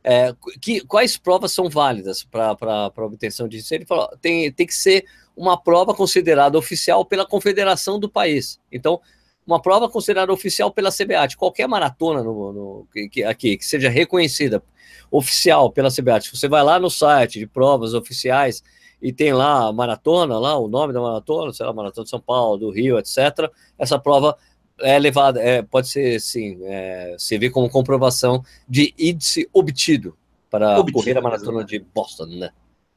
[0.04, 3.76] é, que, quais provas são válidas para obtenção disso?
[3.76, 5.06] Ele falou: tem, tem que ser
[5.38, 8.60] uma prova considerada oficial pela confederação do país.
[8.72, 9.00] Então,
[9.46, 14.64] uma prova considerada oficial pela CBAT, qualquer maratona no, no, que, aqui que seja reconhecida
[15.12, 18.64] oficial pela CBAT, você vai lá no site de provas oficiais
[19.02, 22.22] e tem lá a maratona, lá o nome da maratona, sei lá, Maratona de São
[22.22, 23.52] Paulo, do Rio, etc.
[23.78, 24.38] Essa prova
[24.80, 30.18] é levada, é, pode ser, sim, é, servir como comprovação de índice obtido
[30.50, 32.50] para obtido, correr a maratona de Boston, né?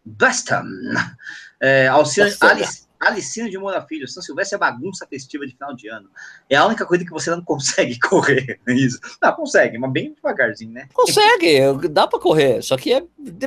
[0.05, 0.63] Boston!
[1.61, 5.89] É, Alcina, Alice, Alicino de Moura Filho, São Silvestre é bagunça festiva de final de
[5.89, 6.11] ano.
[6.49, 8.61] É a única coisa que você não consegue correr.
[8.67, 8.99] É isso.
[9.23, 10.89] Não, consegue, mas bem devagarzinho, né?
[10.93, 12.63] Consegue, dá pra correr.
[12.63, 13.03] Só que é,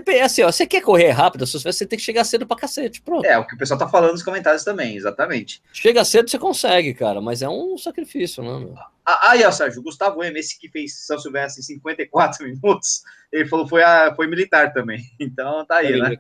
[0.07, 3.01] é assim, ó, você quer correr rápido, você tem que chegar cedo pra cacete.
[3.01, 3.25] Pronto.
[3.25, 5.61] É, o que o pessoal tá falando nos comentários também, exatamente.
[5.73, 8.73] Chega cedo, você consegue, cara, mas é um sacrifício, né?
[9.05, 13.47] Ah, aí, ó, Sérgio, Gustavo M, esse que fez São Silvestre em 54 minutos, ele
[13.47, 15.03] falou foi, a, foi militar também.
[15.19, 16.17] Então tá aí, né?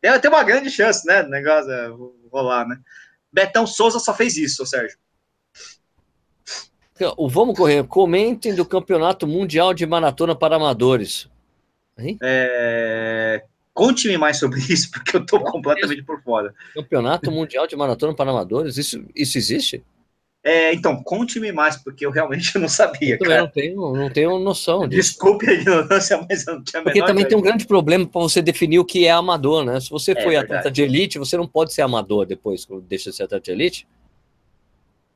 [0.00, 1.22] Tem, tem uma grande chance, né?
[1.22, 1.90] O negócio é,
[2.30, 2.78] rolar, né?
[3.32, 4.98] Betão Souza só fez isso, Sérgio.
[7.16, 11.28] O Vamos Correr, comentem do Campeonato Mundial de Maratona para Amadores.
[12.22, 13.42] É...
[13.72, 16.54] Conte-me mais sobre isso, porque eu tô completamente por fora.
[16.74, 19.82] Campeonato Mundial de Maratona para Amadores, isso, isso existe?
[20.42, 23.42] É, então, conte-me mais, porque eu realmente não sabia, eu cara.
[23.42, 25.10] Não tenho, não tenho noção disso.
[25.10, 28.40] Desculpe a ignorância, mas eu não tinha Porque também tem um grande problema para você
[28.40, 29.78] definir o que é amador, né?
[29.80, 30.46] Se você é, foi verdade.
[30.46, 33.50] atleta de elite, você não pode ser amador depois, quando deixa de ser atleta de
[33.50, 33.86] elite.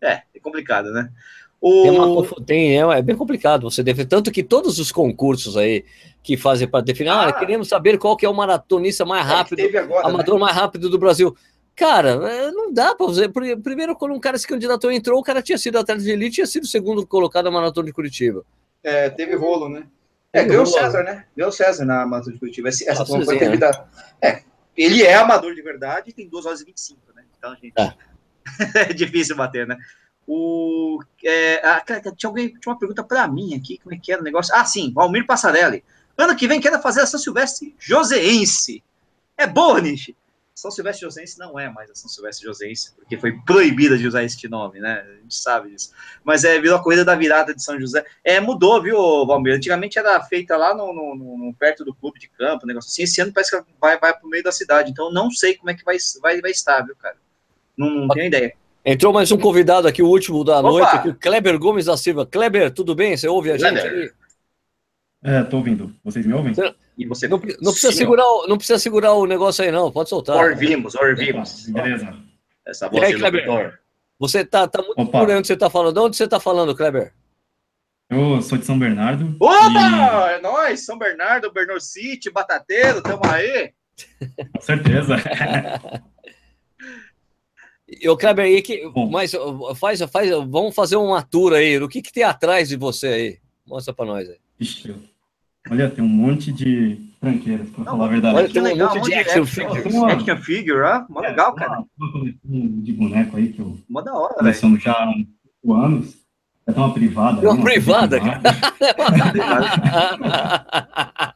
[0.03, 1.11] É, é complicado, né?
[1.59, 1.83] O...
[1.83, 4.07] Tem uma, tem, é, é, bem complicado você definir.
[4.07, 5.83] Tanto que todos os concursos aí
[6.23, 9.61] que fazem para definir, ah, ah, queremos saber qual que é o maratonista mais rápido,
[9.61, 10.41] é agora, amador né?
[10.43, 11.35] mais rápido do Brasil.
[11.77, 13.31] Cara, não dá para fazer.
[13.31, 16.35] Primeiro, quando um cara se candidatou entrou, o cara tinha sido atleta de elite e
[16.35, 18.45] tinha sido o segundo colocado na maratona de Curitiba.
[18.83, 19.87] É, teve rolo, né?
[20.33, 21.27] É, ganhou o César, né?
[21.37, 22.69] Ganhou o César na maratona de Curitiba.
[22.69, 23.37] Essa, essa foi né?
[23.37, 23.89] devido a...
[24.23, 24.43] É,
[24.77, 27.25] ele é amador de verdade e tem 2 horas e 25, né?
[27.37, 27.95] Então, gente, é,
[28.91, 29.77] é difícil bater, né?
[30.27, 34.11] O, é, ah, cara, tinha alguém tinha uma pergunta para mim aqui, como é que
[34.11, 34.55] era o negócio?
[34.55, 35.85] Ah, sim, Valmir Passarelli.
[36.17, 38.83] Ano que vem quero fazer a São Silvestre Joseense.
[39.37, 40.17] É boa, Nishi?
[40.55, 44.23] São Silvestre Josense não é mais a São Silvestre Josense, porque foi proibida de usar
[44.23, 45.05] este nome, né?
[45.05, 45.91] A gente sabe disso.
[46.23, 48.05] Mas é, virou a corrida da virada de São José.
[48.23, 49.57] É, mudou, viu, Valmir?
[49.57, 53.03] Antigamente era feita lá no, no, no, perto do clube de campo, negócio assim.
[53.03, 54.93] Esse ano parece que vai, vai pro meio da cidade.
[54.93, 57.17] Então não sei como é que vai, vai, vai estar, viu, cara?
[57.77, 58.55] Não, não tenho ideia.
[58.85, 60.69] Entrou mais um convidado aqui, o último da Opa!
[60.71, 62.25] noite, aqui, Kleber Gomes da Silva.
[62.25, 63.17] Kleber, tudo bem?
[63.17, 63.83] Você ouve a Kleber.
[63.83, 64.24] gente
[65.25, 65.35] aí?
[65.35, 65.95] É, tô ouvindo.
[66.05, 66.55] Vocês me ouvem?
[66.55, 66.75] Você...
[66.97, 69.91] E você não, não precisa segurar, o, não precisa segurar o negócio aí, não.
[69.91, 70.37] Pode soltar.
[70.51, 71.67] Ouvimos, ouvimos.
[71.67, 72.17] Beleza.
[72.67, 73.81] Essa voz aí, Kleber?
[74.19, 75.19] Você tá, tá muito Opa.
[75.19, 75.95] por onde você tá falando.
[75.95, 77.13] De onde você tá falando, Kleber?
[78.09, 79.37] Eu sou de São Bernardo.
[79.41, 80.31] Opa!
[80.31, 80.35] E...
[80.35, 83.73] É nóis, São Bernardo, Bernard City, Batateiro, tamo aí.
[84.55, 85.17] Com certeza.
[88.01, 89.33] Eu, Kleber, aí que, mas
[89.77, 91.79] faz, faz, vamos fazer uma tour aí.
[91.79, 93.39] O que, que tem atrás de você aí?
[93.67, 94.39] Mostra para nós aí.
[94.61, 94.95] Ixi,
[95.71, 98.37] Olha, tem um monte de tranqueiras, pra falar a verdade.
[98.37, 99.95] Olha, tem um legal, monte de action figures.
[99.95, 100.13] Uma...
[100.13, 101.05] Action figure, ó.
[101.09, 101.83] Mó é, legal, cara.
[101.99, 105.27] Uma coleção de boneco aí que eu Mó da hora, coleciono já há uns
[105.77, 106.25] anos.
[106.67, 107.41] É uma privada.
[107.41, 108.41] Uma, uma privada, cara.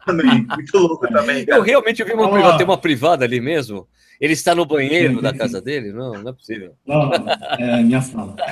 [0.07, 1.45] também, muito louco também.
[1.45, 1.59] Cara.
[1.59, 2.57] Eu realmente vi uma privada.
[2.57, 3.87] Tem uma privada ali mesmo?
[4.21, 5.93] Ele está no banheiro sim, da casa dele?
[5.93, 6.75] Não, não é possível.
[6.87, 7.11] Não,
[7.59, 8.35] é minha sala.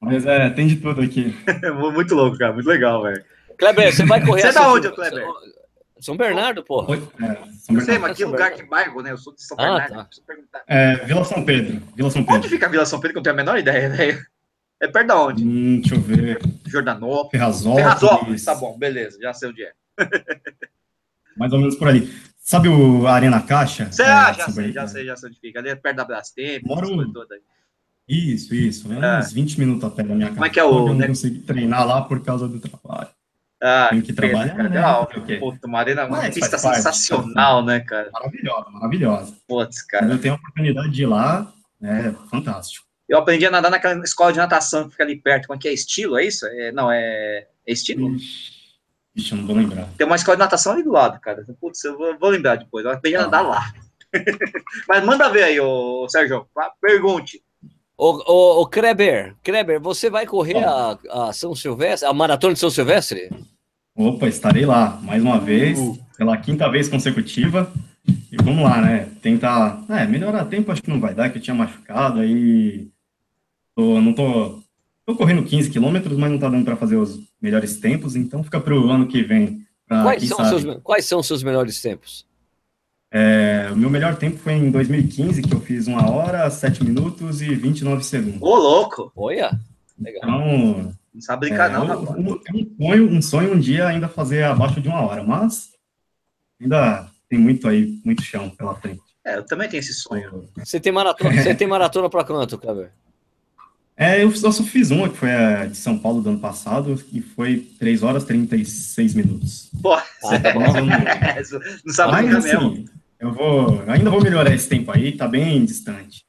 [0.00, 1.34] Mas é, tem de tudo aqui.
[1.92, 2.52] muito louco, cara.
[2.52, 3.24] Muito legal, velho.
[3.58, 4.42] Kleber, você vai correr.
[4.42, 5.26] Você é da onde, Kleber?
[6.00, 6.82] São Bernardo, pô.
[6.82, 9.10] É, São Não sei, mas que lugar, que bairro, né?
[9.10, 10.08] Eu sou de São ah, Bernardo.
[10.52, 10.62] Tá.
[10.66, 11.82] É, Vila São Pedro.
[11.96, 12.38] Vila São Pedro.
[12.38, 14.22] Onde fica a Vila São Pedro, que eu não tenho a menor ideia, né?
[14.80, 15.44] É perto da onde?
[15.44, 16.40] Hum, deixa eu ver.
[16.66, 17.30] Jordanópolis.
[17.32, 17.84] Ferrazópolis.
[17.84, 19.72] Ferrazópolis, tá bom, beleza, já sei onde é.
[21.36, 22.08] Mais ou menos por ali.
[22.38, 23.90] Sabe o Arena Caixa?
[23.90, 25.58] Você, é, ah, já sei, já sei, já sei onde fica.
[25.58, 26.62] Ali é perto da Brastemp.
[26.64, 27.12] Moro...
[27.12, 27.40] Toda aí.
[28.08, 28.92] Isso, isso.
[28.92, 30.36] É, é uns 20 minutos a pé da minha casa.
[30.36, 30.88] Como é que é o...
[30.88, 33.10] Eu não consegui treinar lá por causa do trabalho.
[33.60, 35.38] Ah, Tem que trabalhar, cara, né?
[35.38, 38.08] Puta, uma arena, uma Mas pista sensacional, né, cara?
[38.12, 39.36] Maravilhosa, maravilhosa.
[39.48, 40.06] Putz, cara.
[40.06, 41.52] Eu tenho a oportunidade de ir lá,
[41.82, 42.86] é fantástico.
[43.08, 45.46] Eu aprendi a nadar naquela escola de natação que fica ali perto.
[45.48, 45.72] Como é que é?
[45.72, 46.46] Estilo, é isso?
[46.46, 48.14] É, não, é, é estilo?
[49.16, 49.88] Ixi, eu não vou lembrar.
[49.96, 51.44] Tem uma escola de natação ali do lado, cara.
[51.60, 52.84] Putz, eu vou, vou lembrar depois.
[52.84, 53.48] Eu aprendi a nadar ah.
[53.48, 53.72] lá.
[54.88, 56.46] Mas manda ver aí, ô, Sérgio.
[56.80, 57.42] Pergunte.
[58.00, 62.70] Ô, ô, Kreber, Kreber, você vai correr a, a, São Silvestre, a Maratona de São
[62.70, 63.28] Silvestre?
[63.96, 65.98] Opa, estarei lá, mais uma vez, uh.
[66.16, 67.72] pela quinta vez consecutiva.
[68.30, 69.08] E vamos lá, né?
[69.20, 69.84] Tentar.
[69.88, 72.86] É, melhorar tempo acho que não vai dar, que eu tinha machucado, aí.
[73.74, 74.62] Tô, não tô.
[75.04, 78.60] Tô correndo 15 quilômetros, mas não tá dando para fazer os melhores tempos, então fica
[78.60, 79.66] para o ano que vem.
[79.88, 82.27] Pra, quais, são seus, quais são os seus melhores tempos?
[83.10, 87.40] É, o meu melhor tempo foi em 2015, que eu fiz uma hora, 7 minutos
[87.40, 88.42] e 29 segundos.
[88.42, 89.10] Ô, louco!
[89.16, 89.58] Olha!
[89.98, 90.22] Legal.
[90.22, 92.10] Então, não sabe brincar, é, não, rapaz.
[92.10, 95.70] Um, um, sonho, um sonho um dia ainda fazer abaixo de uma hora, mas
[96.60, 99.00] ainda tem muito aí, muito chão pela frente.
[99.24, 100.48] É, eu também tenho esse sonho.
[100.56, 102.90] Você tem maratona, você tem maratona para quanto, Kleber?
[103.96, 107.20] É, eu, só fiz uma, que foi a de São Paulo do ano passado, e
[107.20, 109.70] foi 3 horas e 36 minutos.
[109.82, 110.04] Pô, ah,
[110.40, 110.86] tá bom, não,
[111.84, 112.97] não sabe Mas, assim, mesmo.
[113.20, 116.24] Eu vou, ainda vou melhorar esse tempo aí, tá bem distante.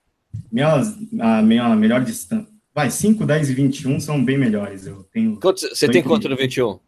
[0.52, 0.82] Minha,
[1.20, 4.88] a minha melhor distância, vai, 5, 10 e 21 são bem melhores.
[4.88, 5.40] Eu tenho.
[5.40, 6.80] Quanto, você tem quanto no 21?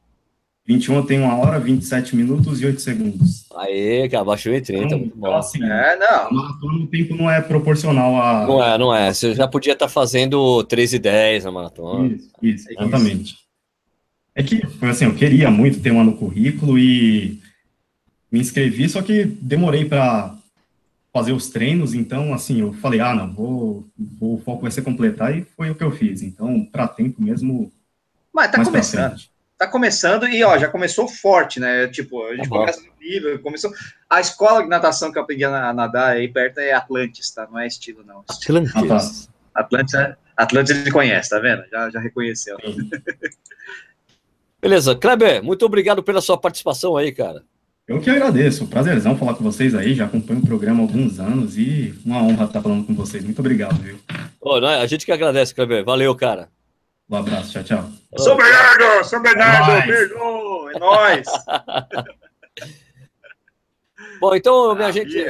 [0.66, 3.46] 21 eu tenho 1 hora, 27 minutos e 8 segundos.
[3.56, 5.28] Aê, que abaixou em 30, então, muito bom.
[5.28, 6.32] Então, assim, é, não.
[6.32, 8.48] Maratona, o tempo não é proporcional a.
[8.48, 9.14] Não é, não é.
[9.14, 12.16] Você já podia estar fazendo 13 e 10 na maratona.
[12.16, 13.36] Isso, isso exatamente.
[14.34, 17.40] É que, assim, eu queria muito ter uma no currículo e
[18.32, 20.36] me inscrevi, só que demorei para
[21.14, 24.82] fazer os treinos, então, assim, eu falei, ah, não, vou, vou, o foco vai ser
[24.82, 26.22] completar, e foi o que eu fiz.
[26.22, 27.70] Então, para tempo mesmo.
[28.34, 29.20] Mas tá começando.
[29.58, 31.88] Tá começando e, ó, já começou forte, né?
[31.88, 32.58] Tipo, a gente uhum.
[32.58, 33.72] começa no nível, começou.
[34.10, 37.46] A escola de natação que eu aprendi a nadar aí perto é Atlantis, tá?
[37.46, 38.24] Não é estilo, não.
[38.28, 38.74] Atlantis.
[38.74, 39.62] Ah, tá.
[39.62, 41.64] Atlantis, é, Atlantis ele conhece, tá vendo?
[41.70, 42.58] Já, já reconheceu.
[44.60, 47.44] Beleza, Kleber, muito obrigado pela sua participação aí, cara.
[47.92, 51.58] Eu que agradeço, prazerzão falar com vocês aí, já acompanho o programa há alguns anos
[51.58, 53.22] e uma honra estar falando com vocês.
[53.22, 54.00] Muito obrigado, viu?
[54.40, 55.84] Oh, não, a gente que agradece, Kleber.
[55.84, 56.48] Valeu, cara.
[57.10, 57.90] Um abraço, tchau, tchau.
[58.14, 60.14] Oh, São Bernardo, São Bernardo, é beijo,
[60.74, 61.28] é nóis.
[64.22, 65.26] Bom, então, minha gente.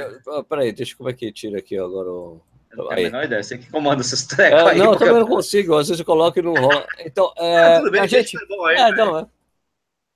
[0.47, 2.43] Peraí, deixa eu como é que tira aqui agora o.
[2.70, 4.78] Eu não tenho a menor ideia, você que comanda esses trecos é, aí.
[4.78, 6.86] Não, eu também não consigo, às vezes eu coloco e não rola.
[6.99, 8.38] Então, é, tudo bem, a gente.
[8.68, 9.26] Aí, é, então, é.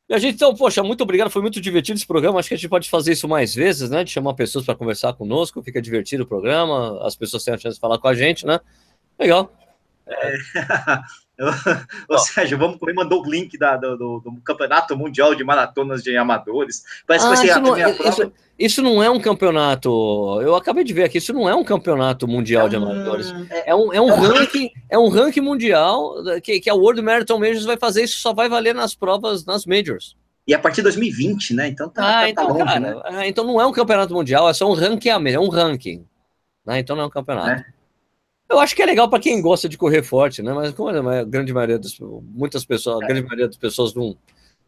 [0.08, 2.40] E a gente, então, poxa, muito obrigado, foi muito divertido esse programa.
[2.40, 4.04] Acho que a gente pode fazer isso mais vezes, né?
[4.04, 7.76] De chamar pessoas para conversar conosco, fica divertido o programa, as pessoas têm a chance
[7.76, 8.60] de falar com a gente, né?
[9.20, 9.52] Legal.
[10.08, 10.38] É,
[12.10, 16.02] Ou seja, vamos correr, mandou o link da, do, do, do, Campeonato Mundial de Maratonas
[16.02, 16.84] de Amadores.
[17.06, 19.90] Parece ah, que vai ser a não, é, isso, isso, não é um campeonato.
[20.42, 23.34] Eu acabei de ver aqui, isso não é um campeonato mundial é de amadores.
[23.50, 27.02] É, é, um, é um é ranking, é um ranking mundial que, que a World
[27.02, 30.16] Marathon Majors vai fazer, isso só vai valer nas provas, nas majors.
[30.48, 31.68] E a partir de 2020, né?
[31.68, 33.02] Então tá, ah, tá, então, tá longe, cara, né?
[33.06, 36.06] Ah, então não é um campeonato mundial, é só um ranqueamento, é um ranking.
[36.66, 36.80] Né?
[36.80, 37.62] Então não é um campeonato.
[37.62, 37.75] É.
[38.50, 40.54] Eu acho que é legal para quem gosta de correr forte, né?
[40.54, 44.16] Mas como a grande maioria das muitas pessoas, a grande maioria das pessoas não,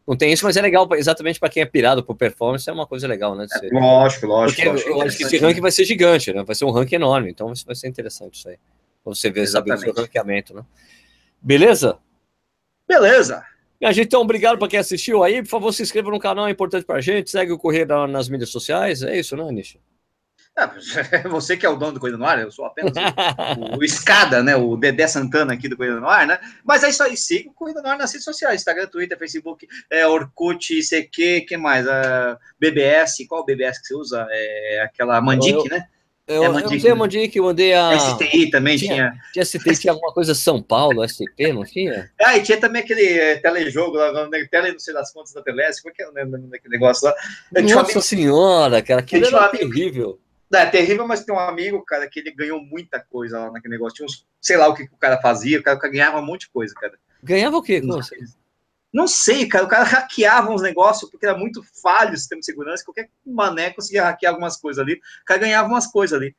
[0.08, 2.88] não tem isso, mas é legal exatamente para quem é pirado por performance, é uma
[2.88, 3.46] coisa legal, né?
[3.62, 4.62] É, lógico, lógico.
[4.62, 6.44] Porque lógico, eu acho que esse ranking vai ser gigante, né?
[6.44, 8.58] Vai ser um ranking enorme, então vai ser interessante isso aí.
[9.06, 10.64] Você ver, saber o seu ranqueamento, né?
[11.42, 11.98] Beleza?
[12.88, 13.44] Beleza.
[13.84, 15.42] A gente, então, obrigado para quem assistiu aí.
[15.44, 17.30] Por favor, se inscreva no canal, é importante para a gente.
[17.30, 19.04] Segue o Correio nas mídias sociais.
[19.04, 19.78] É isso, né, Nish?
[20.58, 23.84] É, você que é o dono do Corrida no Ar, eu sou apenas o, o,
[23.84, 24.56] escada, né?
[24.56, 26.40] O Dedé Santana aqui do Corrida no Ar, né?
[26.66, 29.68] Mas é isso aí, siga o Corrida no Ar nas redes sociais, Instagram, Twitter, Facebook,
[29.92, 31.86] é, Orkut, ICQ, que mais?
[31.86, 34.28] Uh, BBS, qual BBS que você usa?
[34.32, 35.86] É aquela Mandic, né?
[36.28, 38.00] Eu, é Mandic, eu usei a Mandic, mandei a.
[38.00, 39.12] STI também tinha.
[39.32, 42.12] Tinha, tinha STI, tinha alguma coisa São Paulo, STP, não tinha?
[42.20, 44.12] Ah, e tinha também aquele é, telejogo lá,
[44.50, 47.08] tele, não sei das contas da Teleste, como é que é o nome daquele negócio
[47.08, 47.16] lá?
[47.62, 50.20] Nossa senhora, cara, aquilo era terrível.
[50.54, 53.98] É terrível, mas tem um amigo, cara, que ele ganhou muita coisa lá naquele negócio.
[53.98, 56.42] Tinha uns, sei lá o que, que o cara fazia, o cara, ganhava um monte
[56.42, 56.98] de coisa, cara.
[57.22, 57.82] Ganhava o quê?
[57.82, 58.20] Não, sei.
[58.94, 59.66] não sei, cara.
[59.66, 62.86] O cara hackeava uns negócios, porque era muito falho o sistema de segurança.
[62.86, 64.94] Qualquer mané conseguia hackear algumas coisas ali.
[64.94, 66.34] O cara ganhava umas coisas ali.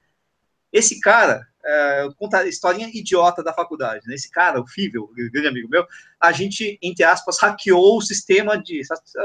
[0.72, 4.14] Esse cara, é, conta a historinha idiota da faculdade, né?
[4.14, 5.86] Esse cara, o Fível, grande amigo meu,
[6.20, 8.80] a gente, entre aspas, hackeou o sistema de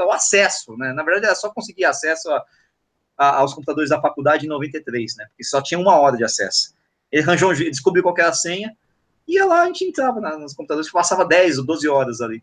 [0.06, 0.92] o acesso, né?
[0.92, 2.44] Na verdade, era só conseguir acesso a
[3.16, 5.26] a, aos computadores da faculdade em 93, né?
[5.28, 6.74] Porque só tinha uma hora de acesso.
[7.10, 8.76] Ele arranjou, descobriu qual era a senha,
[9.26, 12.42] ia lá, a gente entrava na, nos computadores, passava 10 ou 12 horas ali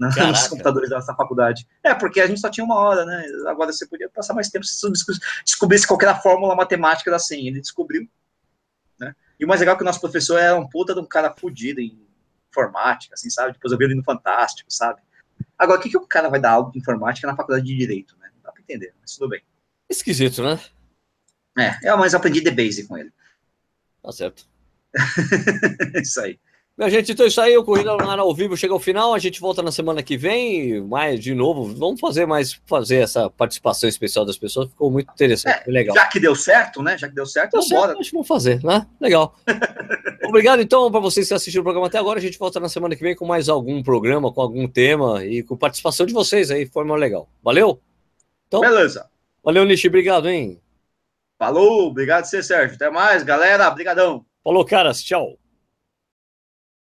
[0.00, 1.68] né, nos computadores dessa faculdade.
[1.84, 3.24] É, porque a gente só tinha uma hora, né?
[3.46, 4.90] Agora você podia passar mais tempo se
[5.44, 7.50] descobrisse qual era a fórmula matemática da senha.
[7.50, 8.08] Ele descobriu,
[8.98, 9.14] né?
[9.38, 11.30] E o mais legal é que o nosso professor era um puta de um cara
[11.30, 12.00] fudido em
[12.50, 13.52] informática, assim, sabe?
[13.52, 15.00] Depois eu vi ele no Fantástico, sabe?
[15.56, 18.16] Agora, o que, que o cara vai dar aula de informática na faculdade de Direito,
[18.18, 18.30] né?
[18.34, 19.42] Não dá pra entender, mas tudo bem.
[19.90, 20.58] Esquisito, né?
[21.58, 23.10] É, eu mais aprendi The Base com ele.
[24.02, 24.46] Tá certo.
[26.00, 26.38] isso aí.
[26.78, 29.12] Minha gente, então é isso aí, o Corrida no Ar ao vivo chega ao final,
[29.12, 33.28] a gente volta na semana que vem, mais de novo, vamos fazer mais, fazer essa
[33.28, 35.94] participação especial das pessoas, ficou muito interessante, é, legal.
[35.94, 38.64] Já que deu certo, né, já que deu certo, deu certo acho que vamos fazer,
[38.64, 39.36] né, legal.
[40.24, 42.96] Obrigado, então, para vocês que assistiram o programa até agora, a gente volta na semana
[42.96, 46.64] que vem com mais algum programa, com algum tema e com participação de vocês aí,
[46.64, 47.28] forma legal.
[47.42, 47.78] Valeu?
[48.48, 49.06] Então, Beleza.
[49.42, 50.60] Valeu, Nishi, obrigado, hein?
[51.38, 52.76] Falou, obrigado você, Sérgio.
[52.76, 53.68] Até mais, galera.
[53.68, 54.26] Obrigadão.
[54.44, 55.02] Falou, caras.
[55.02, 55.39] Tchau.